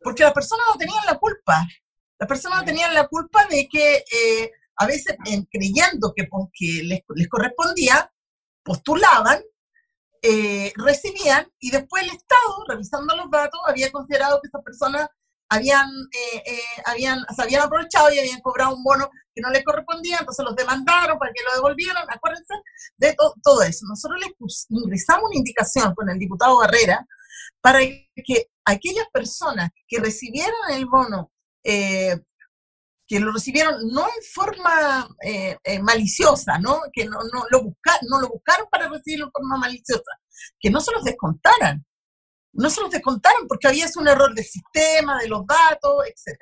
porque 0.00 0.22
las 0.22 0.34
personas 0.34 0.64
no 0.70 0.76
tenían 0.76 1.06
la 1.06 1.18
culpa. 1.18 1.66
Las 2.18 2.28
personas 2.28 2.60
no 2.60 2.64
tenían 2.64 2.94
la 2.94 3.08
culpa 3.08 3.46
de 3.46 3.66
que 3.68 4.04
eh, 4.12 4.50
a 4.76 4.86
veces 4.86 5.16
creyendo 5.50 6.12
que, 6.14 6.28
les, 6.82 7.00
les, 7.14 7.28
correspondía, 7.28 8.10
postulaban, 8.62 9.42
eh, 10.22 10.72
recibían 10.76 11.46
y 11.58 11.70
después 11.70 12.02
el 12.02 12.10
Estado, 12.10 12.64
revisando 12.68 13.14
los 13.16 13.30
datos, 13.30 13.60
había 13.66 13.92
considerado 13.92 14.40
que 14.40 14.48
esas 14.48 14.62
personas 14.62 15.08
habían, 15.50 15.86
eh, 15.86 16.42
eh, 16.46 16.82
habían, 16.86 17.20
se 17.34 17.42
habían 17.42 17.62
aprovechado 17.62 18.10
y 18.12 18.18
habían 18.18 18.40
cobrado 18.40 18.74
un 18.74 18.82
bono 18.82 19.10
que 19.34 19.42
no 19.42 19.50
les 19.50 19.64
correspondía, 19.64 20.18
entonces 20.18 20.44
los 20.44 20.56
demandaron 20.56 21.18
para 21.18 21.32
que 21.32 21.42
lo 21.44 21.54
devolvieran, 21.54 22.06
acuérdense 22.08 22.54
de 22.96 23.14
todo 23.42 23.62
eso. 23.62 23.84
Nosotros 23.86 24.20
les 24.20 24.66
ingresamos 24.70 25.24
una 25.28 25.38
indicación 25.38 25.94
con 25.94 26.08
el 26.08 26.18
diputado 26.18 26.58
Barrera 26.58 27.06
para 27.60 27.80
que 27.80 28.48
aquellas 28.64 29.06
personas 29.12 29.70
que 29.86 30.00
recibieran 30.00 30.54
el 30.70 30.86
bono 30.86 31.30
que 33.06 33.20
lo 33.20 33.32
recibieron 33.32 33.86
no 33.88 34.06
en 34.06 34.22
forma 34.32 35.08
eh, 35.22 35.56
eh, 35.62 35.78
maliciosa, 35.80 36.58
¿no? 36.58 36.80
que 36.92 37.04
no, 37.04 37.18
no, 37.32 37.44
lo 37.50 37.62
no 37.62 38.20
lo 38.20 38.28
buscaron 38.28 38.66
para 38.70 38.88
recibirlo 38.88 39.26
en 39.26 39.32
forma 39.32 39.58
maliciosa, 39.58 40.10
que 40.58 40.70
no 40.70 40.80
se 40.80 40.92
los 40.92 41.04
descontaran, 41.04 41.84
no 42.52 42.70
se 42.70 42.80
los 42.80 42.90
descontaron 42.90 43.46
porque 43.46 43.68
había 43.68 43.86
un 43.96 44.08
error 44.08 44.34
del 44.34 44.44
sistema, 44.44 45.18
de 45.18 45.28
los 45.28 45.46
datos, 45.46 46.04
etc. 46.06 46.36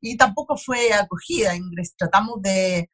Y 0.00 0.16
tampoco 0.16 0.56
fue 0.56 0.92
acogida, 0.92 1.52
tratamos 1.96 2.40
de 2.40 2.90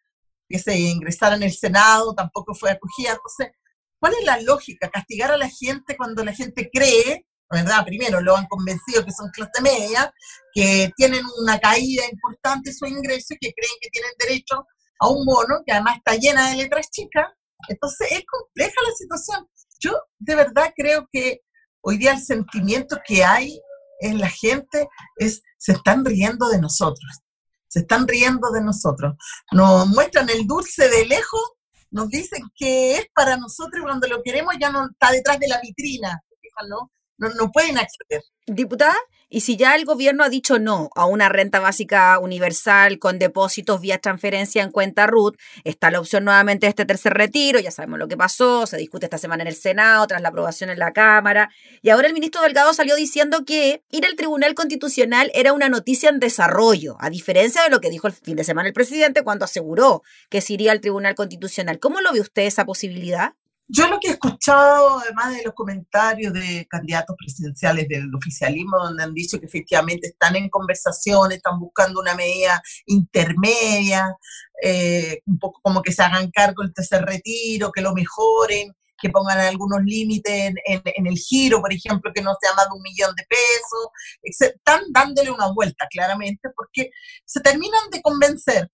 que 0.48 0.58
se 0.58 0.78
ingresara 0.78 1.36
en 1.36 1.42
el 1.44 1.52
Senado, 1.52 2.14
tampoco 2.14 2.54
fue 2.54 2.70
acogida. 2.70 3.12
Entonces, 3.12 3.56
¿cuál 3.98 4.14
es 4.14 4.24
la 4.24 4.40
lógica? 4.40 4.90
Castigar 4.90 5.30
a 5.30 5.38
la 5.38 5.48
gente 5.48 5.96
cuando 5.96 6.24
la 6.24 6.32
gente 6.32 6.70
cree 6.72 7.26
¿verdad? 7.54 7.84
Primero 7.84 8.20
lo 8.20 8.36
han 8.36 8.46
convencido 8.46 9.04
que 9.04 9.12
son 9.12 9.30
clase 9.30 9.62
media, 9.62 10.12
que 10.52 10.90
tienen 10.96 11.22
una 11.40 11.58
caída 11.58 12.04
importante 12.10 12.70
en 12.70 12.76
su 12.76 12.86
ingreso 12.86 13.34
y 13.34 13.38
que 13.38 13.52
creen 13.54 13.72
que 13.80 13.90
tienen 13.90 14.10
derecho 14.18 14.66
a 14.98 15.08
un 15.08 15.24
bono 15.24 15.62
que 15.64 15.72
además 15.72 15.96
está 15.96 16.16
llena 16.16 16.50
de 16.50 16.56
letras 16.56 16.90
chicas. 16.90 17.26
Entonces 17.68 18.08
es 18.10 18.24
compleja 18.26 18.74
la 18.86 18.94
situación. 18.94 19.48
Yo 19.80 19.92
de 20.18 20.34
verdad 20.34 20.72
creo 20.76 21.08
que 21.12 21.40
hoy 21.80 21.98
día 21.98 22.12
el 22.12 22.22
sentimiento 22.22 22.98
que 23.06 23.24
hay 23.24 23.60
en 24.00 24.18
la 24.18 24.28
gente 24.28 24.88
es, 25.16 25.42
se 25.56 25.72
están 25.72 26.04
riendo 26.04 26.48
de 26.48 26.60
nosotros, 26.60 27.20
se 27.68 27.80
están 27.80 28.06
riendo 28.08 28.50
de 28.50 28.62
nosotros. 28.62 29.14
Nos 29.52 29.86
muestran 29.88 30.28
el 30.28 30.46
dulce 30.46 30.88
de 30.88 31.06
lejos, 31.06 31.52
nos 31.90 32.08
dicen 32.08 32.42
que 32.56 32.96
es 32.96 33.06
para 33.14 33.36
nosotros 33.36 33.82
cuando 33.84 34.08
lo 34.08 34.22
queremos 34.22 34.54
ya 34.60 34.70
no 34.70 34.90
está 34.90 35.12
detrás 35.12 35.38
de 35.38 35.48
la 35.48 35.60
vitrina, 35.60 36.20
¿no? 36.68 36.90
No, 37.30 37.50
pueden 37.52 37.78
acceder. 37.78 38.22
Diputada, 38.46 38.96
y 39.30 39.40
si 39.40 39.56
ya 39.56 39.74
el 39.74 39.84
gobierno 39.84 40.22
ha 40.22 40.28
dicho 40.28 40.58
no 40.58 40.90
a 40.94 41.06
una 41.06 41.28
renta 41.28 41.58
básica 41.58 42.18
universal 42.20 42.98
con 42.98 43.18
depósitos 43.18 43.80
vía 43.80 43.98
transferencia 43.98 44.62
en 44.62 44.70
cuenta 44.70 45.06
RUT, 45.06 45.36
está 45.64 45.90
la 45.90 45.98
opción 45.98 46.24
nuevamente 46.24 46.66
de 46.66 46.70
este 46.70 46.84
tercer 46.84 47.14
retiro, 47.14 47.58
ya 47.58 47.70
sabemos 47.70 47.98
lo 47.98 48.06
que 48.06 48.16
pasó, 48.16 48.66
se 48.66 48.76
discute 48.76 49.06
esta 49.06 49.18
semana 49.18 49.42
en 49.42 49.48
el 49.48 49.56
Senado, 49.56 50.06
tras 50.06 50.22
la 50.22 50.28
aprobación 50.28 50.70
en 50.70 50.78
la 50.78 50.92
Cámara, 50.92 51.50
y 51.82 51.90
ahora 51.90 52.06
el 52.06 52.14
ministro 52.14 52.42
Delgado 52.42 52.72
salió 52.74 52.94
diciendo 52.96 53.44
que 53.44 53.82
ir 53.90 54.06
al 54.06 54.14
Tribunal 54.14 54.54
Constitucional 54.54 55.32
era 55.34 55.52
una 55.52 55.68
noticia 55.68 56.10
en 56.10 56.20
desarrollo, 56.20 56.96
a 57.00 57.10
diferencia 57.10 57.62
de 57.64 57.70
lo 57.70 57.80
que 57.80 57.90
dijo 57.90 58.06
el 58.06 58.12
fin 58.12 58.36
de 58.36 58.44
semana 58.44 58.68
el 58.68 58.74
presidente 58.74 59.24
cuando 59.24 59.46
aseguró 59.46 60.02
que 60.28 60.42
se 60.42 60.52
iría 60.52 60.70
al 60.70 60.80
Tribunal 60.80 61.14
Constitucional. 61.14 61.80
¿Cómo 61.80 62.00
lo 62.00 62.12
ve 62.12 62.20
usted 62.20 62.42
esa 62.42 62.64
posibilidad? 62.64 63.32
Yo 63.66 63.88
lo 63.88 63.98
que 63.98 64.08
he 64.08 64.10
escuchado, 64.12 64.98
además 64.98 65.34
de 65.34 65.42
los 65.42 65.54
comentarios 65.54 66.34
de 66.34 66.66
candidatos 66.68 67.16
presidenciales 67.18 67.88
del 67.88 68.14
oficialismo, 68.14 68.78
donde 68.78 69.02
han 69.02 69.14
dicho 69.14 69.40
que 69.40 69.46
efectivamente 69.46 70.08
están 70.08 70.36
en 70.36 70.50
conversación, 70.50 71.32
están 71.32 71.58
buscando 71.58 72.00
una 72.00 72.14
medida 72.14 72.62
intermedia, 72.86 74.14
eh, 74.62 75.20
un 75.26 75.38
poco 75.38 75.60
como 75.62 75.80
que 75.82 75.92
se 75.92 76.02
hagan 76.02 76.30
cargo 76.30 76.62
del 76.62 76.74
tercer 76.74 77.04
retiro, 77.04 77.72
que 77.72 77.80
lo 77.80 77.94
mejoren, 77.94 78.72
que 78.98 79.10
pongan 79.10 79.38
algunos 79.38 79.82
límites 79.82 80.54
en, 80.64 81.06
el 81.06 81.16
giro, 81.16 81.60
por 81.60 81.72
ejemplo, 81.72 82.12
que 82.14 82.22
no 82.22 82.34
sea 82.40 82.54
más 82.54 82.66
de 82.66 82.76
un 82.76 82.82
millón 82.82 83.14
de 83.16 83.24
pesos. 83.28 83.88
Están 84.22 84.82
dándole 84.90 85.30
una 85.30 85.52
vuelta, 85.52 85.86
claramente, 85.90 86.50
porque 86.56 86.90
se 87.24 87.40
terminan 87.40 87.90
de 87.90 88.02
convencer 88.02 88.68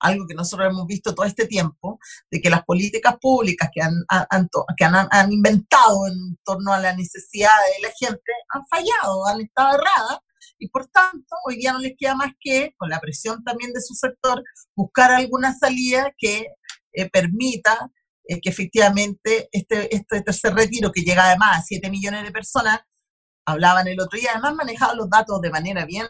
algo 0.00 0.26
que 0.26 0.34
nosotros 0.34 0.68
hemos 0.68 0.86
visto 0.86 1.14
todo 1.14 1.26
este 1.26 1.46
tiempo, 1.46 1.98
de 2.30 2.40
que 2.40 2.50
las 2.50 2.64
políticas 2.64 3.16
públicas 3.20 3.70
que 3.72 3.82
han, 3.82 3.94
que 4.76 4.84
han, 4.84 5.32
inventado 5.32 6.06
en 6.06 6.36
torno 6.44 6.72
a 6.72 6.78
la 6.78 6.94
necesidad 6.94 7.50
de 7.76 7.86
la 7.86 7.92
gente 7.98 8.32
han 8.50 8.66
fallado, 8.66 9.26
han 9.26 9.40
estado 9.40 9.74
erradas, 9.74 10.18
y 10.58 10.68
por 10.68 10.86
tanto 10.88 11.36
hoy 11.46 11.56
día 11.56 11.72
no 11.72 11.78
les 11.78 11.94
queda 11.98 12.14
más 12.14 12.32
que, 12.40 12.74
con 12.76 12.88
la 12.88 13.00
presión 13.00 13.42
también 13.44 13.72
de 13.72 13.80
su 13.80 13.94
sector, 13.94 14.42
buscar 14.74 15.10
alguna 15.10 15.54
salida 15.54 16.12
que 16.16 16.46
eh, 16.92 17.10
permita 17.10 17.90
eh, 18.28 18.40
que 18.40 18.48
efectivamente 18.48 19.48
este, 19.52 19.94
este 19.94 20.22
tercer 20.22 20.54
retiro, 20.54 20.90
que 20.92 21.02
llega 21.02 21.26
además 21.26 21.58
a 21.58 21.62
7 21.62 21.90
millones 21.90 22.24
de 22.24 22.32
personas, 22.32 22.80
hablaban 23.46 23.86
el 23.86 24.00
otro 24.00 24.18
día, 24.18 24.30
además 24.32 24.54
manejaban 24.54 24.96
los 24.96 25.08
datos 25.08 25.40
de 25.40 25.50
manera 25.50 25.84
bien, 25.84 26.08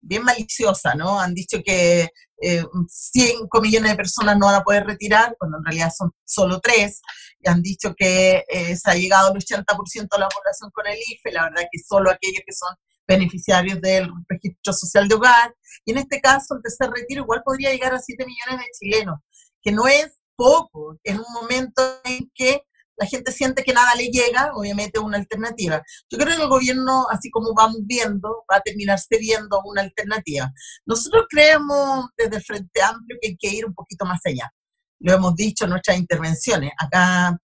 bien 0.00 0.22
maliciosa, 0.22 0.94
¿no? 0.94 1.20
Han 1.20 1.34
dicho 1.34 1.58
que 1.64 2.10
eh, 2.40 2.64
5 2.88 3.60
millones 3.60 3.90
de 3.90 3.96
personas 3.96 4.36
no 4.38 4.46
van 4.46 4.56
a 4.56 4.62
poder 4.62 4.84
retirar, 4.84 5.34
cuando 5.38 5.58
en 5.58 5.64
realidad 5.64 5.92
son 5.96 6.12
solo 6.24 6.60
3, 6.60 7.00
y 7.40 7.48
han 7.48 7.62
dicho 7.62 7.94
que 7.96 8.44
eh, 8.48 8.76
se 8.76 8.90
ha 8.90 8.94
llegado 8.94 9.28
al 9.28 9.34
80% 9.34 10.08
de 10.10 10.18
la 10.18 10.28
población 10.28 10.70
con 10.72 10.86
el 10.86 10.96
IFE, 10.96 11.32
la 11.32 11.44
verdad 11.44 11.62
que 11.70 11.78
solo 11.86 12.10
aquellos 12.10 12.42
que 12.46 12.52
son 12.52 12.74
beneficiarios 13.06 13.80
del 13.80 14.10
registro 14.28 14.72
social 14.72 15.08
de 15.08 15.14
hogar, 15.14 15.54
y 15.84 15.92
en 15.92 15.98
este 15.98 16.20
caso 16.20 16.54
el 16.54 16.62
tercer 16.62 16.90
retiro 16.90 17.22
igual 17.22 17.42
podría 17.44 17.72
llegar 17.72 17.94
a 17.94 17.98
7 17.98 18.24
millones 18.24 18.64
de 18.64 18.70
chilenos, 18.78 19.18
que 19.62 19.72
no 19.72 19.86
es 19.86 20.18
poco, 20.36 20.98
en 21.02 21.18
un 21.18 21.32
momento 21.32 21.82
en 22.04 22.30
que 22.34 22.62
la 22.98 23.06
gente 23.06 23.30
siente 23.32 23.62
que 23.62 23.72
nada 23.72 23.94
le 23.94 24.08
llega, 24.08 24.50
obviamente 24.54 24.98
una 24.98 25.18
alternativa. 25.18 25.82
Yo 26.10 26.18
creo 26.18 26.36
que 26.36 26.42
el 26.42 26.48
gobierno, 26.48 27.06
así 27.10 27.30
como 27.30 27.54
vamos 27.54 27.78
viendo, 27.84 28.44
va 28.50 28.56
a 28.56 28.60
terminarse 28.60 29.18
viendo 29.18 29.60
una 29.64 29.82
alternativa. 29.82 30.50
Nosotros 30.84 31.26
creemos 31.30 32.06
desde 32.16 32.36
el 32.36 32.42
Frente 32.42 32.82
Amplio 32.82 33.18
que 33.20 33.28
hay 33.28 33.36
que 33.36 33.48
ir 33.48 33.66
un 33.66 33.74
poquito 33.74 34.04
más 34.04 34.20
allá. 34.24 34.52
Lo 35.00 35.12
hemos 35.12 35.36
dicho 35.36 35.64
en 35.64 35.70
nuestras 35.70 35.96
intervenciones. 35.96 36.72
Acá 36.76 37.38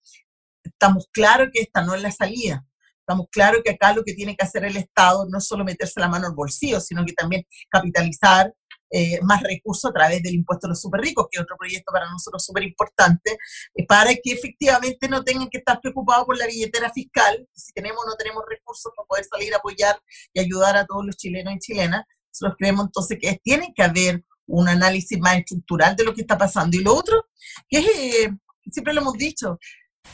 estamos 0.64 1.06
claros 1.12 1.48
que 1.52 1.62
esta 1.62 1.82
no 1.82 1.94
es 1.94 2.02
la 2.02 2.10
salida. 2.10 2.64
Estamos 3.06 3.26
claros 3.30 3.60
que 3.62 3.72
acá 3.72 3.92
lo 3.92 4.02
que 4.02 4.14
tiene 4.14 4.34
que 4.34 4.44
hacer 4.44 4.64
el 4.64 4.76
Estado 4.76 5.26
no 5.28 5.38
es 5.38 5.46
solo 5.46 5.62
meterse 5.62 6.00
la 6.00 6.08
mano 6.08 6.26
al 6.26 6.34
bolsillo, 6.34 6.80
sino 6.80 7.04
que 7.04 7.12
también 7.12 7.44
capitalizar 7.70 8.52
eh, 8.96 9.18
más 9.22 9.42
recursos 9.42 9.90
a 9.90 9.92
través 9.92 10.22
del 10.22 10.34
impuesto 10.34 10.68
a 10.68 10.70
los 10.70 10.80
super 10.80 11.00
ricos, 11.00 11.26
que 11.28 11.38
es 11.38 11.42
otro 11.42 11.56
proyecto 11.58 11.90
para 11.90 12.08
nosotros 12.08 12.44
súper 12.44 12.62
importante, 12.62 13.36
eh, 13.74 13.86
para 13.88 14.14
que 14.14 14.30
efectivamente 14.30 15.08
no 15.08 15.24
tengan 15.24 15.48
que 15.50 15.58
estar 15.58 15.80
preocupados 15.80 16.24
por 16.24 16.38
la 16.38 16.46
billetera 16.46 16.92
fiscal, 16.92 17.44
si 17.52 17.72
tenemos 17.72 18.04
o 18.04 18.08
no 18.08 18.14
tenemos 18.14 18.44
recursos 18.48 18.92
para 18.96 19.06
poder 19.08 19.24
salir 19.24 19.52
a 19.52 19.56
apoyar 19.56 20.00
y 20.32 20.38
ayudar 20.38 20.76
a 20.76 20.86
todos 20.86 21.04
los 21.04 21.16
chilenos 21.16 21.54
y 21.54 21.58
chilenas. 21.58 22.04
Nosotros 22.32 22.56
creemos 22.56 22.86
entonces 22.86 23.18
que 23.20 23.40
tiene 23.42 23.72
que 23.74 23.82
haber 23.82 24.22
un 24.46 24.68
análisis 24.68 25.18
más 25.18 25.38
estructural 25.38 25.96
de 25.96 26.04
lo 26.04 26.14
que 26.14 26.20
está 26.20 26.38
pasando. 26.38 26.76
Y 26.76 26.84
lo 26.84 26.94
otro, 26.94 27.26
que 27.68 27.78
es, 27.78 27.86
eh, 27.86 28.30
siempre 28.70 28.94
lo 28.94 29.00
hemos 29.00 29.14
dicho, 29.14 29.58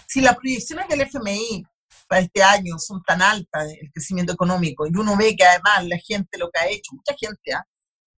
si 0.09 0.23
las 0.23 0.37
proyecciones 0.37 0.88
del 0.88 1.03
FMI 1.03 1.64
para 2.09 2.23
este 2.23 2.43
año 2.43 2.79
son 2.79 3.03
tan 3.03 3.21
altas, 3.21 3.71
el 3.79 3.93
crecimiento 3.93 4.33
económico, 4.33 4.87
y 4.87 4.97
uno 4.97 5.19
ve 5.19 5.37
que 5.37 5.45
además 5.45 5.87
la 5.87 5.99
gente 5.99 6.38
lo 6.38 6.49
que 6.51 6.61
ha 6.61 6.69
hecho, 6.69 6.93
mucha 6.95 7.14
gente, 7.19 7.53
¿ah? 7.53 7.66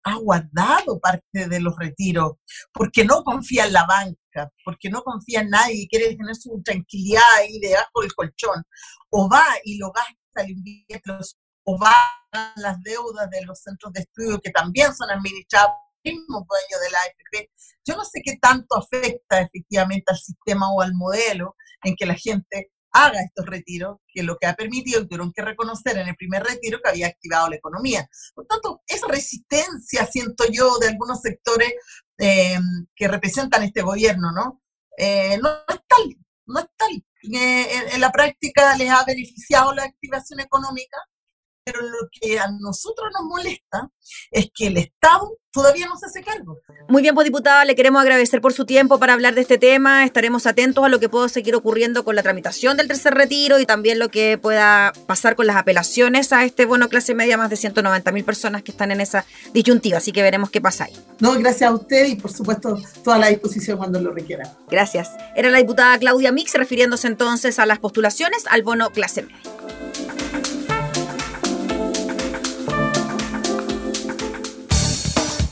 Ha 0.03 0.15
guardado 0.15 0.99
parte 0.99 1.47
de 1.47 1.59
los 1.59 1.75
retiros, 1.77 2.33
porque 2.73 3.05
no 3.05 3.23
confía 3.23 3.65
en 3.65 3.73
la 3.73 3.85
banca, 3.85 4.51
porque 4.65 4.89
no 4.89 5.01
confía 5.01 5.41
en 5.41 5.49
nadie 5.49 5.83
y 5.83 5.87
quiere 5.87 6.15
tener 6.15 6.35
su 6.35 6.61
tranquilidad 6.63 7.21
ahí 7.37 7.59
debajo 7.59 8.01
del 8.01 8.13
colchón, 8.13 8.63
o 9.09 9.29
va 9.29 9.45
y 9.63 9.77
lo 9.77 9.91
gasta, 9.91 10.49
o 11.65 11.79
va 11.79 11.93
a 12.33 12.53
las 12.57 12.81
deudas 12.83 13.29
de 13.29 13.45
los 13.45 13.59
centros 13.59 13.93
de 13.93 14.01
estudio 14.01 14.41
que 14.41 14.51
también 14.51 14.93
son 14.93 15.09
administrados 15.11 15.71
mismo 16.03 16.45
dueño 16.47 16.83
de 16.83 16.91
la 16.91 16.97
AFP. 16.99 17.51
Yo 17.85 17.95
no 17.95 18.03
sé 18.03 18.21
qué 18.23 18.37
tanto 18.37 18.77
afecta 18.77 19.41
efectivamente 19.41 20.05
al 20.07 20.17
sistema 20.17 20.71
o 20.73 20.81
al 20.81 20.93
modelo 20.93 21.55
en 21.83 21.95
que 21.95 22.05
la 22.05 22.15
gente 22.15 22.71
haga 22.93 23.21
estos 23.21 23.45
retiros, 23.45 23.97
que 24.07 24.23
lo 24.23 24.37
que 24.37 24.47
ha 24.47 24.53
permitido, 24.53 25.01
y 25.01 25.07
tuvieron 25.07 25.33
que 25.33 25.41
reconocer 25.41 25.97
en 25.97 26.07
el 26.07 26.15
primer 26.15 26.43
retiro 26.43 26.79
que 26.81 26.89
había 26.89 27.07
activado 27.07 27.49
la 27.49 27.55
economía. 27.55 28.07
Por 28.33 28.45
tanto, 28.45 28.81
esa 28.87 29.07
resistencia, 29.07 30.05
siento 30.05 30.45
yo, 30.51 30.77
de 30.77 30.89
algunos 30.89 31.21
sectores 31.21 31.73
eh, 32.19 32.59
que 32.95 33.07
representan 33.07 33.63
este 33.63 33.81
gobierno, 33.81 34.31
¿no? 34.31 34.61
Eh, 34.97 35.37
no, 35.41 35.49
es 35.67 35.79
tal, 35.87 36.17
no 36.45 36.59
es 36.59 36.67
tal. 36.77 37.03
Eh, 37.33 37.93
en 37.93 38.01
la 38.01 38.11
práctica 38.11 38.75
les 38.77 38.89
ha 38.91 39.03
beneficiado 39.05 39.73
la 39.73 39.83
activación 39.83 40.39
económica, 40.39 40.97
pero 41.63 41.81
lo 41.81 42.09
que 42.11 42.39
a 42.39 42.47
nosotros 42.59 43.09
nos 43.13 43.23
molesta 43.23 43.89
es 44.31 44.49
que 44.53 44.67
el 44.67 44.77
Estado 44.77 45.37
todavía 45.51 45.85
no 45.87 45.95
se 45.97 46.07
hace 46.07 46.23
cargo. 46.23 46.59
Muy 46.89 47.01
bien, 47.01 47.13
pues 47.13 47.25
diputada, 47.25 47.63
le 47.63 47.75
queremos 47.75 48.01
agradecer 48.01 48.41
por 48.41 48.53
su 48.53 48.65
tiempo 48.65 48.99
para 48.99 49.13
hablar 49.13 49.35
de 49.35 49.41
este 49.41 49.57
tema. 49.57 50.03
Estaremos 50.03 50.45
atentos 50.47 50.83
a 50.83 50.89
lo 50.89 50.99
que 50.99 51.09
pueda 51.09 51.29
seguir 51.29 51.55
ocurriendo 51.55 52.03
con 52.03 52.15
la 52.15 52.23
tramitación 52.23 52.75
del 52.75 52.87
tercer 52.87 53.13
retiro 53.13 53.59
y 53.59 53.65
también 53.65 53.99
lo 53.99 54.09
que 54.09 54.37
pueda 54.37 54.91
pasar 55.05 55.35
con 55.35 55.45
las 55.45 55.55
apelaciones 55.55 56.33
a 56.33 56.43
este 56.43 56.65
bono 56.65 56.89
clase 56.89 57.13
media, 57.13 57.37
más 57.37 57.49
de 57.49 57.55
190 57.55 58.11
mil 58.11 58.23
personas 58.23 58.63
que 58.63 58.71
están 58.71 58.91
en 58.91 58.99
esa 58.99 59.25
disyuntiva. 59.53 59.99
Así 59.99 60.11
que 60.11 60.23
veremos 60.23 60.49
qué 60.49 60.59
pasa 60.59 60.85
ahí. 60.85 60.93
No, 61.19 61.33
gracias 61.33 61.69
a 61.69 61.73
usted 61.73 62.07
y 62.07 62.15
por 62.15 62.31
supuesto 62.31 62.81
toda 63.03 63.19
la 63.19 63.27
disposición 63.27 63.77
cuando 63.77 64.01
lo 64.01 64.11
requiera. 64.11 64.57
Gracias. 64.69 65.11
Era 65.35 65.49
la 65.49 65.59
diputada 65.59 65.97
Claudia 65.99 66.31
Mix 66.31 66.55
refiriéndose 66.55 67.07
entonces 67.07 67.59
a 67.59 67.65
las 67.65 67.79
postulaciones 67.79 68.45
al 68.49 68.63
bono 68.63 68.89
clase 68.89 69.21
media. 69.21 69.92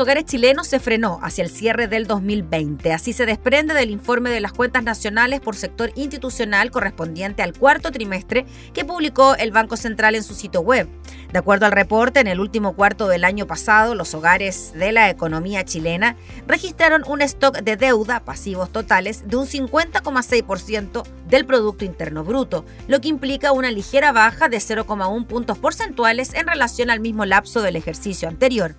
Los 0.00 0.06
hogares 0.06 0.24
chilenos 0.24 0.66
se 0.66 0.80
frenó 0.80 1.20
hacia 1.22 1.44
el 1.44 1.50
cierre 1.50 1.86
del 1.86 2.06
2020. 2.06 2.90
Así 2.94 3.12
se 3.12 3.26
desprende 3.26 3.74
del 3.74 3.90
informe 3.90 4.30
de 4.30 4.40
las 4.40 4.54
cuentas 4.54 4.82
nacionales 4.82 5.40
por 5.40 5.56
sector 5.56 5.92
institucional 5.94 6.70
correspondiente 6.70 7.42
al 7.42 7.52
cuarto 7.52 7.92
trimestre 7.92 8.46
que 8.72 8.86
publicó 8.86 9.34
el 9.34 9.52
Banco 9.52 9.76
Central 9.76 10.14
en 10.14 10.22
su 10.22 10.34
sitio 10.34 10.62
web. 10.62 10.88
De 11.30 11.38
acuerdo 11.38 11.66
al 11.66 11.72
reporte, 11.72 12.18
en 12.20 12.28
el 12.28 12.40
último 12.40 12.72
cuarto 12.72 13.08
del 13.08 13.24
año 13.24 13.46
pasado, 13.46 13.94
los 13.94 14.14
hogares 14.14 14.72
de 14.74 14.90
la 14.90 15.10
economía 15.10 15.66
chilena 15.66 16.16
registraron 16.46 17.04
un 17.06 17.20
stock 17.20 17.58
de 17.58 17.76
deuda, 17.76 18.20
pasivos 18.20 18.72
totales, 18.72 19.28
de 19.28 19.36
un 19.36 19.46
50,6% 19.46 21.02
del 21.28 21.44
Producto 21.44 21.84
Interno 21.84 22.24
Bruto, 22.24 22.64
lo 22.88 23.02
que 23.02 23.08
implica 23.08 23.52
una 23.52 23.70
ligera 23.70 24.12
baja 24.12 24.48
de 24.48 24.56
0,1 24.56 25.26
puntos 25.26 25.58
porcentuales 25.58 26.32
en 26.32 26.46
relación 26.46 26.88
al 26.88 27.00
mismo 27.00 27.26
lapso 27.26 27.60
del 27.60 27.76
ejercicio 27.76 28.30
anterior. 28.30 28.74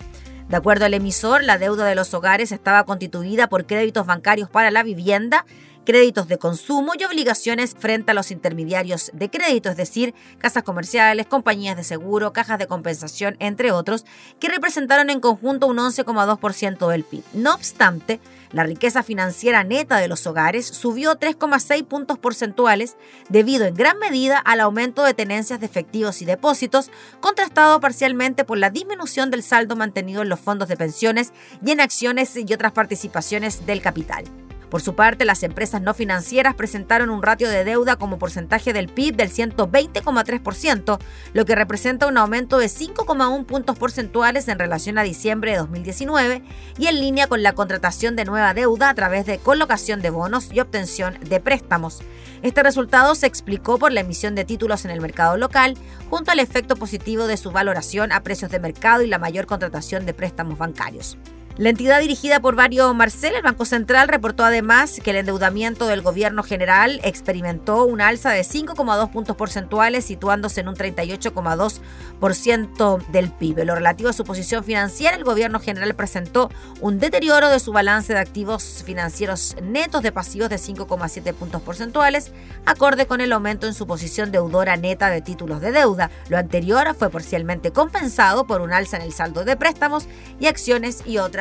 De 0.51 0.57
acuerdo 0.57 0.83
al 0.83 0.93
emisor, 0.93 1.45
la 1.45 1.57
deuda 1.57 1.85
de 1.85 1.95
los 1.95 2.13
hogares 2.13 2.51
estaba 2.51 2.83
constituida 2.83 3.47
por 3.47 3.65
créditos 3.65 4.05
bancarios 4.05 4.49
para 4.49 4.69
la 4.69 4.83
vivienda, 4.83 5.45
créditos 5.85 6.27
de 6.27 6.39
consumo 6.39 6.91
y 6.99 7.05
obligaciones 7.05 7.73
frente 7.73 8.11
a 8.11 8.13
los 8.13 8.31
intermediarios 8.31 9.11
de 9.13 9.29
crédito, 9.29 9.69
es 9.69 9.77
decir, 9.77 10.13
casas 10.39 10.63
comerciales, 10.63 11.25
compañías 11.27 11.77
de 11.77 11.85
seguro, 11.85 12.33
cajas 12.33 12.59
de 12.59 12.67
compensación, 12.67 13.37
entre 13.39 13.71
otros, 13.71 14.03
que 14.41 14.49
representaron 14.49 15.09
en 15.09 15.21
conjunto 15.21 15.67
un 15.67 15.77
11,2% 15.77 16.89
del 16.89 17.05
PIB. 17.05 17.23
No 17.31 17.53
obstante, 17.53 18.19
la 18.51 18.63
riqueza 18.63 19.03
financiera 19.03 19.63
neta 19.63 19.97
de 19.97 20.07
los 20.07 20.27
hogares 20.27 20.65
subió 20.67 21.17
3,6 21.17 21.85
puntos 21.85 22.19
porcentuales 22.19 22.97
debido 23.29 23.65
en 23.65 23.75
gran 23.75 23.97
medida 23.99 24.37
al 24.37 24.59
aumento 24.59 25.03
de 25.03 25.13
tenencias 25.13 25.59
de 25.59 25.65
efectivos 25.65 26.21
y 26.21 26.25
depósitos, 26.25 26.91
contrastado 27.19 27.79
parcialmente 27.79 28.43
por 28.43 28.57
la 28.57 28.69
disminución 28.69 29.31
del 29.31 29.43
saldo 29.43 29.75
mantenido 29.75 30.21
en 30.21 30.29
los 30.29 30.39
fondos 30.39 30.67
de 30.67 30.77
pensiones 30.77 31.31
y 31.65 31.71
en 31.71 31.79
acciones 31.79 32.35
y 32.35 32.53
otras 32.53 32.73
participaciones 32.73 33.65
del 33.65 33.81
capital. 33.81 34.25
Por 34.71 34.81
su 34.81 34.95
parte, 34.95 35.25
las 35.25 35.43
empresas 35.43 35.81
no 35.81 35.93
financieras 35.93 36.55
presentaron 36.55 37.09
un 37.09 37.21
ratio 37.21 37.49
de 37.49 37.65
deuda 37.65 37.97
como 37.97 38.17
porcentaje 38.17 38.71
del 38.71 38.87
PIB 38.87 39.17
del 39.17 39.29
120,3%, 39.29 40.97
lo 41.33 41.45
que 41.45 41.55
representa 41.55 42.07
un 42.07 42.17
aumento 42.17 42.57
de 42.57 42.67
5,1 42.67 43.45
puntos 43.45 43.77
porcentuales 43.77 44.47
en 44.47 44.57
relación 44.57 44.97
a 44.97 45.03
diciembre 45.03 45.51
de 45.51 45.57
2019 45.57 46.41
y 46.77 46.87
en 46.87 47.01
línea 47.01 47.27
con 47.27 47.43
la 47.43 47.51
contratación 47.51 48.15
de 48.15 48.23
nueva 48.23 48.53
deuda 48.53 48.89
a 48.89 48.95
través 48.95 49.25
de 49.25 49.39
colocación 49.39 50.01
de 50.01 50.09
bonos 50.09 50.47
y 50.53 50.61
obtención 50.61 51.17
de 51.19 51.41
préstamos. 51.41 51.99
Este 52.41 52.63
resultado 52.63 53.13
se 53.15 53.27
explicó 53.27 53.77
por 53.77 53.91
la 53.91 53.99
emisión 53.99 54.35
de 54.35 54.45
títulos 54.45 54.85
en 54.85 54.91
el 54.91 55.01
mercado 55.01 55.35
local, 55.35 55.77
junto 56.09 56.31
al 56.31 56.39
efecto 56.39 56.77
positivo 56.77 57.27
de 57.27 57.35
su 57.35 57.51
valoración 57.51 58.13
a 58.13 58.23
precios 58.23 58.49
de 58.51 58.61
mercado 58.61 59.03
y 59.03 59.07
la 59.07 59.19
mayor 59.19 59.47
contratación 59.47 60.05
de 60.05 60.13
préstamos 60.13 60.57
bancarios. 60.57 61.17
La 61.57 61.69
entidad 61.69 61.99
dirigida 61.99 62.39
por 62.39 62.55
Mario 62.55 62.93
Marcel, 62.93 63.35
el 63.35 63.41
Banco 63.41 63.65
Central, 63.65 64.07
reportó 64.07 64.45
además 64.45 65.01
que 65.03 65.09
el 65.09 65.17
endeudamiento 65.17 65.85
del 65.85 66.01
gobierno 66.01 66.43
general 66.43 67.01
experimentó 67.03 67.83
un 67.83 67.99
alza 67.99 68.29
de 68.29 68.43
5,2 68.43 69.11
puntos 69.11 69.35
porcentuales, 69.35 70.05
situándose 70.05 70.61
en 70.61 70.69
un 70.69 70.75
38,2% 70.75 73.05
del 73.07 73.31
PIB. 73.31 73.65
lo 73.65 73.75
relativo 73.75 74.09
a 74.09 74.13
su 74.13 74.23
posición 74.23 74.63
financiera, 74.63 75.17
el 75.17 75.25
gobierno 75.25 75.59
general 75.59 75.93
presentó 75.93 76.49
un 76.79 76.99
deterioro 76.99 77.49
de 77.49 77.59
su 77.59 77.73
balance 77.73 78.13
de 78.13 78.19
activos 78.19 78.83
financieros 78.85 79.57
netos 79.61 80.03
de 80.03 80.13
pasivos 80.13 80.49
de 80.49 80.55
5,7 80.55 81.33
puntos 81.33 81.61
porcentuales, 81.61 82.31
acorde 82.65 83.07
con 83.07 83.19
el 83.19 83.33
aumento 83.33 83.67
en 83.67 83.73
su 83.73 83.85
posición 83.85 84.31
deudora 84.31 84.77
neta 84.77 85.09
de 85.09 85.19
títulos 85.21 85.59
de 85.59 85.73
deuda. 85.73 86.11
Lo 86.29 86.37
anterior 86.37 86.95
fue 86.97 87.09
parcialmente 87.09 87.71
compensado 87.71 88.47
por 88.47 88.61
un 88.61 88.71
alza 88.71 88.95
en 88.95 89.03
el 89.03 89.11
saldo 89.11 89.43
de 89.43 89.57
préstamos 89.57 90.07
y 90.39 90.47
acciones 90.47 91.03
y 91.05 91.17
otras 91.17 91.40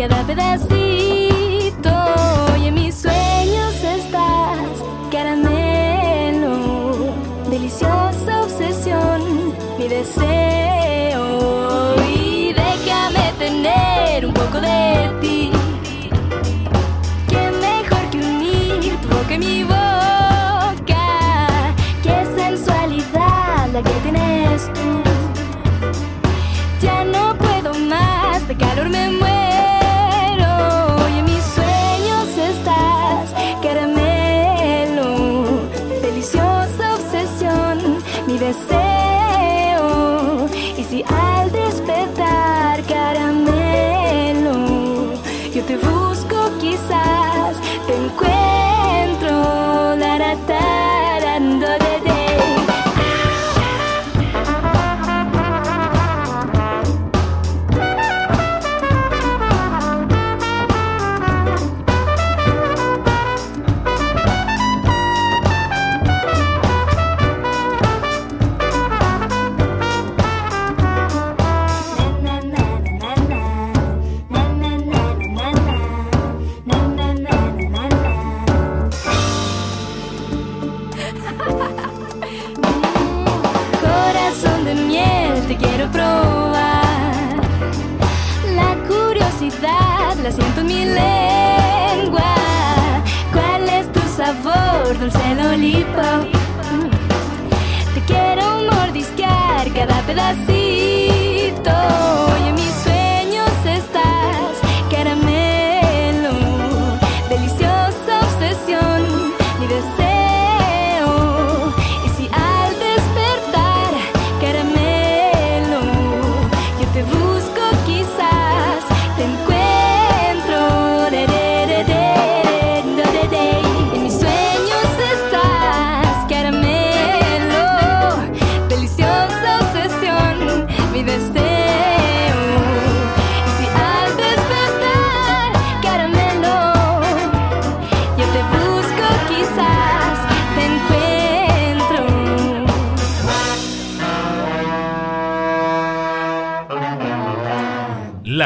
cada 0.00 0.24
pedacito 0.24 1.29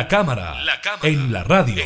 La 0.05 0.09
cámara, 0.09 0.55
en 1.03 1.33
la 1.33 1.45
radio. 1.45 1.83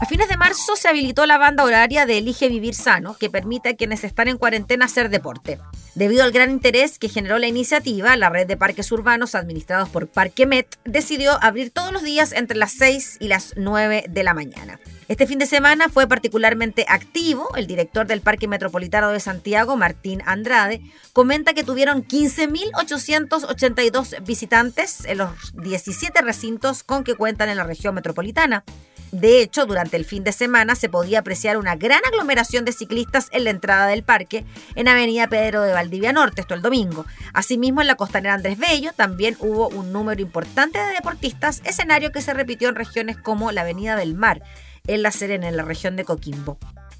A 0.00 0.06
fines 0.06 0.28
de 0.28 0.36
marzo 0.36 0.76
se 0.76 0.86
habilitó 0.86 1.26
la 1.26 1.38
banda 1.38 1.64
horaria 1.64 2.06
de 2.06 2.18
Elige 2.18 2.48
Vivir 2.48 2.76
Sano, 2.76 3.16
que 3.18 3.30
permite 3.30 3.70
a 3.70 3.74
quienes 3.74 4.04
están 4.04 4.28
en 4.28 4.38
cuarentena 4.38 4.84
hacer 4.84 5.08
deporte. 5.08 5.58
Debido 5.96 6.22
al 6.22 6.30
gran 6.30 6.52
interés 6.52 7.00
que 7.00 7.08
generó 7.08 7.40
la 7.40 7.48
iniciativa, 7.48 8.16
la 8.16 8.30
red 8.30 8.46
de 8.46 8.56
parques 8.56 8.92
urbanos 8.92 9.34
administrados 9.34 9.88
por 9.88 10.06
Parque 10.06 10.46
Met 10.46 10.78
decidió 10.84 11.42
abrir 11.42 11.72
todos 11.72 11.92
los 11.92 12.04
días 12.04 12.30
entre 12.30 12.56
las 12.56 12.70
6 12.74 13.16
y 13.18 13.26
las 13.26 13.54
9 13.56 14.04
de 14.08 14.22
la 14.22 14.34
mañana. 14.34 14.78
Este 15.08 15.26
fin 15.26 15.38
de 15.38 15.46
semana 15.46 15.88
fue 15.88 16.06
particularmente 16.06 16.84
activo. 16.86 17.48
El 17.56 17.66
director 17.66 18.06
del 18.06 18.20
Parque 18.20 18.46
Metropolitano 18.46 19.10
de 19.10 19.20
Santiago, 19.20 19.74
Martín 19.74 20.20
Andrade, 20.26 20.82
comenta 21.14 21.54
que 21.54 21.64
tuvieron 21.64 22.06
15.882 22.06 24.22
visitantes 24.22 25.06
en 25.06 25.16
los 25.16 25.30
17 25.54 26.20
recintos 26.20 26.82
con 26.82 27.04
que 27.04 27.14
cuentan 27.14 27.48
en 27.48 27.56
la 27.56 27.64
región 27.64 27.94
metropolitana. 27.94 28.64
De 29.10 29.40
hecho, 29.40 29.64
durante 29.64 29.96
el 29.96 30.04
fin 30.04 30.24
de 30.24 30.32
semana 30.32 30.74
se 30.74 30.90
podía 30.90 31.20
apreciar 31.20 31.56
una 31.56 31.76
gran 31.76 32.04
aglomeración 32.04 32.66
de 32.66 32.72
ciclistas 32.72 33.28
en 33.32 33.44
la 33.44 33.50
entrada 33.50 33.86
del 33.86 34.02
parque 34.02 34.44
en 34.74 34.88
Avenida 34.88 35.28
Pedro 35.28 35.62
de 35.62 35.72
Valdivia 35.72 36.12
Norte, 36.12 36.42
esto 36.42 36.52
el 36.52 36.60
domingo. 36.60 37.06
Asimismo, 37.32 37.80
en 37.80 37.86
la 37.86 37.94
costanera 37.94 38.34
Andrés 38.34 38.58
Bello 38.58 38.92
también 38.94 39.38
hubo 39.40 39.70
un 39.70 39.90
número 39.90 40.20
importante 40.20 40.78
de 40.78 40.92
deportistas, 40.92 41.62
escenario 41.64 42.12
que 42.12 42.20
se 42.20 42.34
repitió 42.34 42.68
en 42.68 42.74
regiones 42.74 43.16
como 43.16 43.50
la 43.50 43.62
Avenida 43.62 43.96
del 43.96 44.14
Mar, 44.14 44.42
en 44.88 45.02
La 45.02 45.12
Serena, 45.12 45.48
en 45.48 45.56
la 45.56 45.62
región 45.62 45.94
de 45.96 46.04
Coquimbo. 46.04 46.58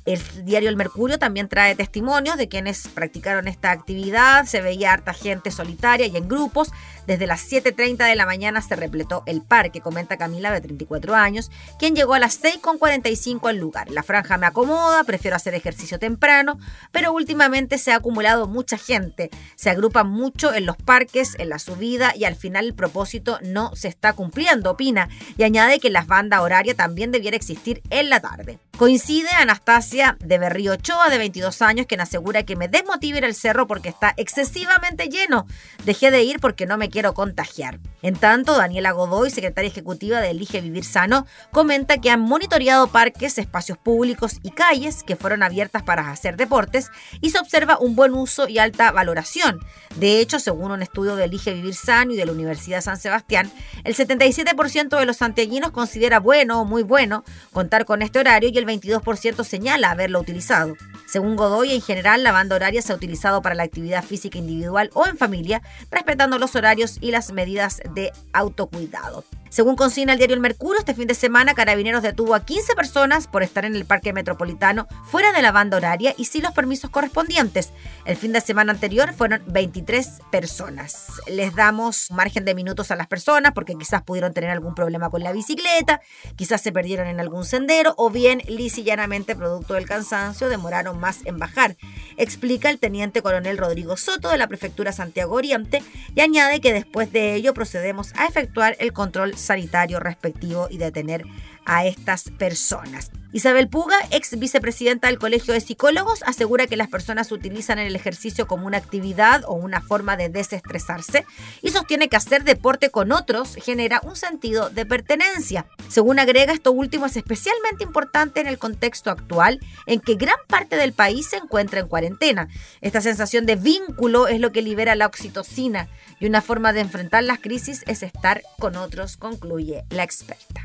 El 0.09 0.47
diario 0.47 0.71
El 0.71 0.77
Mercurio 0.77 1.19
también 1.19 1.51
trae 1.51 1.75
testimonios 1.75 2.39
de 2.39 2.49
quienes 2.49 2.89
practicaron 2.89 3.47
esta 3.47 3.71
actividad. 3.71 4.47
Se 4.47 4.63
veía 4.63 4.91
harta 4.91 5.13
gente 5.13 5.51
solitaria 5.51 6.07
y 6.07 6.17
en 6.17 6.27
grupos. 6.29 6.73
Desde 7.07 7.27
las 7.27 7.43
7.30 7.53 8.09
de 8.09 8.17
la 8.17 8.25
mañana 8.25 8.63
se 8.63 8.75
repletó 8.75 9.23
el 9.27 9.43
parque, 9.43 9.83
comenta 9.83 10.17
Camila 10.17 10.51
de 10.51 10.63
34 10.63 11.15
años, 11.15 11.51
quien 11.79 11.95
llegó 11.95 12.15
a 12.15 12.19
las 12.19 12.43
6.45 12.43 13.51
al 13.51 13.59
lugar. 13.59 13.91
La 13.91 14.03
franja 14.03 14.39
me 14.39 14.47
acomoda, 14.47 15.05
prefiero 15.05 15.37
hacer 15.37 15.53
ejercicio 15.53 15.99
temprano, 15.99 16.59
pero 16.91 17.13
últimamente 17.13 17.77
se 17.77 17.93
ha 17.93 17.97
acumulado 17.97 18.49
mucha 18.49 18.79
gente. 18.79 19.29
Se 19.57 19.69
agrupa 19.69 20.05
mucho 20.05 20.55
en 20.55 20.65
los 20.65 20.79
parques, 20.79 21.35
en 21.39 21.51
la 21.51 21.59
subida 21.59 22.15
y 22.17 22.25
al 22.25 22.35
final 22.35 22.65
el 22.65 22.75
propósito 22.75 23.39
no 23.43 23.77
se 23.77 23.89
está 23.89 24.15
cumpliendo, 24.15 24.71
opina, 24.71 25.11
y 25.37 25.43
añade 25.43 25.81
que 25.81 25.91
la 25.91 26.01
banda 26.01 26.41
horaria 26.41 26.75
también 26.75 27.13
debiera 27.13 27.37
existir 27.37 27.83
en 27.91 28.09
la 28.09 28.21
tarde. 28.21 28.59
Coincide 28.79 29.31
Anastasia 29.37 30.17
de 30.21 30.39
Berrío 30.39 30.75
Ochoa, 30.75 31.09
de 31.09 31.19
22 31.19 31.63
años, 31.63 31.87
quien 31.87 32.01
asegura 32.01 32.45
que 32.45 32.55
me 32.55 32.69
desmotiva 32.69 33.19
ir 33.19 33.25
al 33.25 33.35
cerro 33.35 33.67
porque 33.67 33.89
está 33.89 34.15
excesivamente 34.17 35.09
lleno. 35.09 35.49
Dejé 35.85 36.13
de 36.13 36.23
ir 36.23 36.39
porque 36.39 36.65
no 36.65 36.79
me 36.79 36.89
quiero 36.89 37.13
contagiar. 37.13 37.81
En 38.03 38.15
tanto, 38.15 38.57
Daniela 38.57 38.93
Godoy, 38.93 39.31
secretaria 39.31 39.69
ejecutiva 39.69 40.21
de 40.21 40.31
Elige 40.31 40.61
Vivir 40.61 40.85
Sano, 40.85 41.27
comenta 41.51 41.99
que 41.99 42.11
han 42.11 42.21
monitoreado 42.21 42.87
parques, 42.87 43.39
espacios 43.39 43.77
públicos 43.79 44.37
y 44.45 44.53
calles 44.53 45.03
que 45.03 45.17
fueron 45.17 45.43
abiertas 45.43 45.83
para 45.83 46.09
hacer 46.13 46.37
deportes 46.37 46.93
y 47.21 47.31
se 47.31 47.41
observa 47.41 47.79
un 47.81 47.97
buen 47.97 48.15
uso 48.15 48.47
y 48.47 48.59
alta 48.59 48.93
valoración. 48.93 49.59
De 49.97 50.21
hecho, 50.21 50.39
según 50.39 50.71
un 50.71 50.83
estudio 50.83 51.17
de 51.17 51.25
Elige 51.25 51.53
Vivir 51.53 51.75
Sano 51.75 52.13
y 52.13 52.17
de 52.17 52.27
la 52.27 52.31
Universidad 52.31 52.81
San 52.81 52.97
Sebastián, 52.97 53.51
el 53.83 53.97
77% 53.97 54.97
de 54.97 55.05
los 55.05 55.17
santiaguinos 55.17 55.73
considera 55.73 56.21
bueno 56.21 56.61
o 56.61 56.65
muy 56.65 56.85
bueno 56.85 57.25
contar 57.53 57.85
con 57.85 58.03
este 58.03 58.21
horario 58.21 58.51
y 58.51 58.59
el 58.59 58.68
22% 58.69 59.45
señala 59.45 59.91
haberlo 59.91 60.21
utilizado. 60.21 60.77
Según 61.07 61.37
Godoy, 61.37 61.73
en 61.73 61.81
general, 61.81 62.23
la 62.23 62.33
banda 62.33 62.57
horaria 62.57 62.83
se 62.83 62.93
ha 62.93 62.97
utilizado 62.97 63.41
para 63.41 63.55
la 63.55 63.63
actividad 63.63 64.05
física 64.05 64.39
individual 64.39 64.91
o 64.95 65.07
en 65.07 65.17
familia, 65.17 65.63
respetando 65.91 66.39
los 66.39 66.55
horarios 66.55 66.99
y 67.01 67.11
las 67.11 67.33
medidas 67.33 67.81
de 67.95 68.13
autocuidado. 68.33 69.25
Según 69.51 69.77
consigna 69.77 70.13
el 70.13 70.19
diario 70.19 70.35
El 70.35 70.41
Mercurio, 70.41 70.79
este 70.79 70.95
fin 70.95 71.07
de 71.07 71.15
semana 71.15 71.55
Carabineros 71.55 72.03
detuvo 72.03 72.35
a 72.35 72.45
15 72.45 72.75
personas 72.75 73.27
por 73.27 73.43
estar 73.43 73.65
en 73.65 73.75
el 73.75 73.85
parque 73.85 74.13
metropolitano 74.13 74.87
fuera 75.05 75.33
de 75.33 75.43
la 75.43 75.53
banda 75.53 75.77
horaria 75.77 76.15
y 76.17 76.27
sin 76.27 76.43
los 76.43 76.53
permisos 76.53 76.91
correspondientes. 76.91 77.73
El 78.05 78.17
fin 78.17 78.33
de 78.33 78.41
semana 78.41 78.73
anterior 78.73 79.13
fueron 79.15 79.43
23 79.47 80.21
personas. 80.31 81.13
Les 81.27 81.55
damos 81.55 82.11
margen 82.11 82.45
de 82.45 82.55
minutos 82.55 82.91
a 82.91 82.97
las 82.97 83.07
personas 83.07 83.53
porque 83.53 83.75
quizás 83.75 84.03
pudieron 84.03 84.35
tener 84.35 84.51
algún 84.51 84.75
problema 84.75 85.11
con 85.11 85.23
la 85.23 85.33
bicicleta, 85.33 86.01
quizás 86.37 86.61
se 86.61 86.73
perdieron 86.73 87.07
en 87.07 87.21
algún 87.21 87.45
sendero 87.45 87.95
o 87.97 88.11
bien 88.11 88.43
lisillanamente 88.47 89.35
producto 89.35 89.75
del 89.75 89.87
cansancio 89.87 90.49
demoraron 90.49 90.99
más 90.99 91.21
en 91.25 91.39
bajar, 91.39 91.77
explica 92.17 92.71
el 92.71 92.79
teniente 92.79 93.23
coronel 93.23 93.59
Rodrigo 93.59 93.97
Soto 93.97 94.31
de 94.31 94.39
la 94.39 94.47
prefectura 94.47 94.93
Santiago 94.93 95.35
Oriente 95.35 95.83
y 96.15 96.21
añade 96.21 96.61
que 96.61 96.73
después 96.73 97.13
de 97.13 97.35
ello 97.35 97.55
procedemos 97.55 98.13
a 98.17 98.27
efectuar 98.27 98.77
el 98.81 98.93
control 98.93 99.38
sanitario 99.39 100.01
respectivo 100.01 100.69
y 100.71 100.79
detener 100.79 101.25
a 101.69 101.87
estas 101.87 102.25
personas. 102.31 103.13
Isabel 103.31 103.69
Puga, 103.69 103.97
ex 104.11 104.39
vicepresidenta 104.39 105.09
del 105.09 105.19
Colegio 105.19 105.53
de 105.53 105.61
Psicólogos, 105.61 106.23
asegura 106.23 106.67
que 106.67 106.79
las 106.79 106.89
personas 106.89 107.31
utilizan 107.31 107.79
el 107.79 107.95
ejercicio 107.95 108.47
como 108.47 108.67
una 108.67 108.79
actividad 108.79 109.45
o 109.47 109.53
una 109.53 109.83
forma 109.83 110.17
de 110.17 110.31
desestresarse 110.31 111.27
y 111.61 111.69
sostiene 111.69 112.09
que 112.09 112.17
hacer 112.17 112.45
deporte 112.45 112.89
con 112.89 113.13
otros 113.13 113.55
genera 113.57 114.01
un 114.03 114.17
sentido 114.17 114.71
de 114.71 114.87
pertenencia. 114.87 115.67
Según 115.89 116.19
agrega, 116.19 116.55
esto 116.55 116.73
último 116.73 117.05
es 117.05 117.19
especialmente 117.19 117.85
importante 117.85 118.41
en 118.41 118.47
el 118.47 118.59
contexto 118.59 119.11
actual 119.11 119.61
en 119.85 120.01
que 120.01 120.15
gran 120.15 120.39
parte 120.47 120.77
del 120.77 120.95
país 120.95 121.29
se 121.29 121.37
encuentra 121.37 121.81
en 121.81 121.89
cuarentena. 121.89 122.49
Esta 122.81 123.03
sensación 123.03 123.45
de 123.45 123.57
vínculo 123.57 124.27
es 124.27 124.41
lo 124.41 124.53
que 124.53 124.63
libera 124.63 124.95
la 124.95 125.07
oxitocina 125.07 125.87
y 126.19 126.27
una 126.27 126.41
forma 126.41 126.73
de 126.73 126.81
enfrentar 126.81 127.25
las 127.25 127.41
crisis 127.41 127.85
es 127.87 128.03
estar 128.03 128.41
con 128.59 128.77
otros, 128.77 129.19
concluye 129.19 129.85
la 129.91 130.03
experta. 130.03 130.63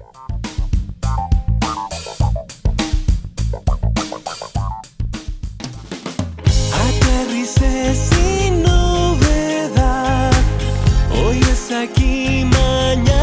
Aterricé 6.86 7.96
sin 7.96 8.64
novedad. 8.64 10.32
Hoy 11.12 11.40
es 11.40 11.72
aquí, 11.72 12.46
mañana 12.46 13.23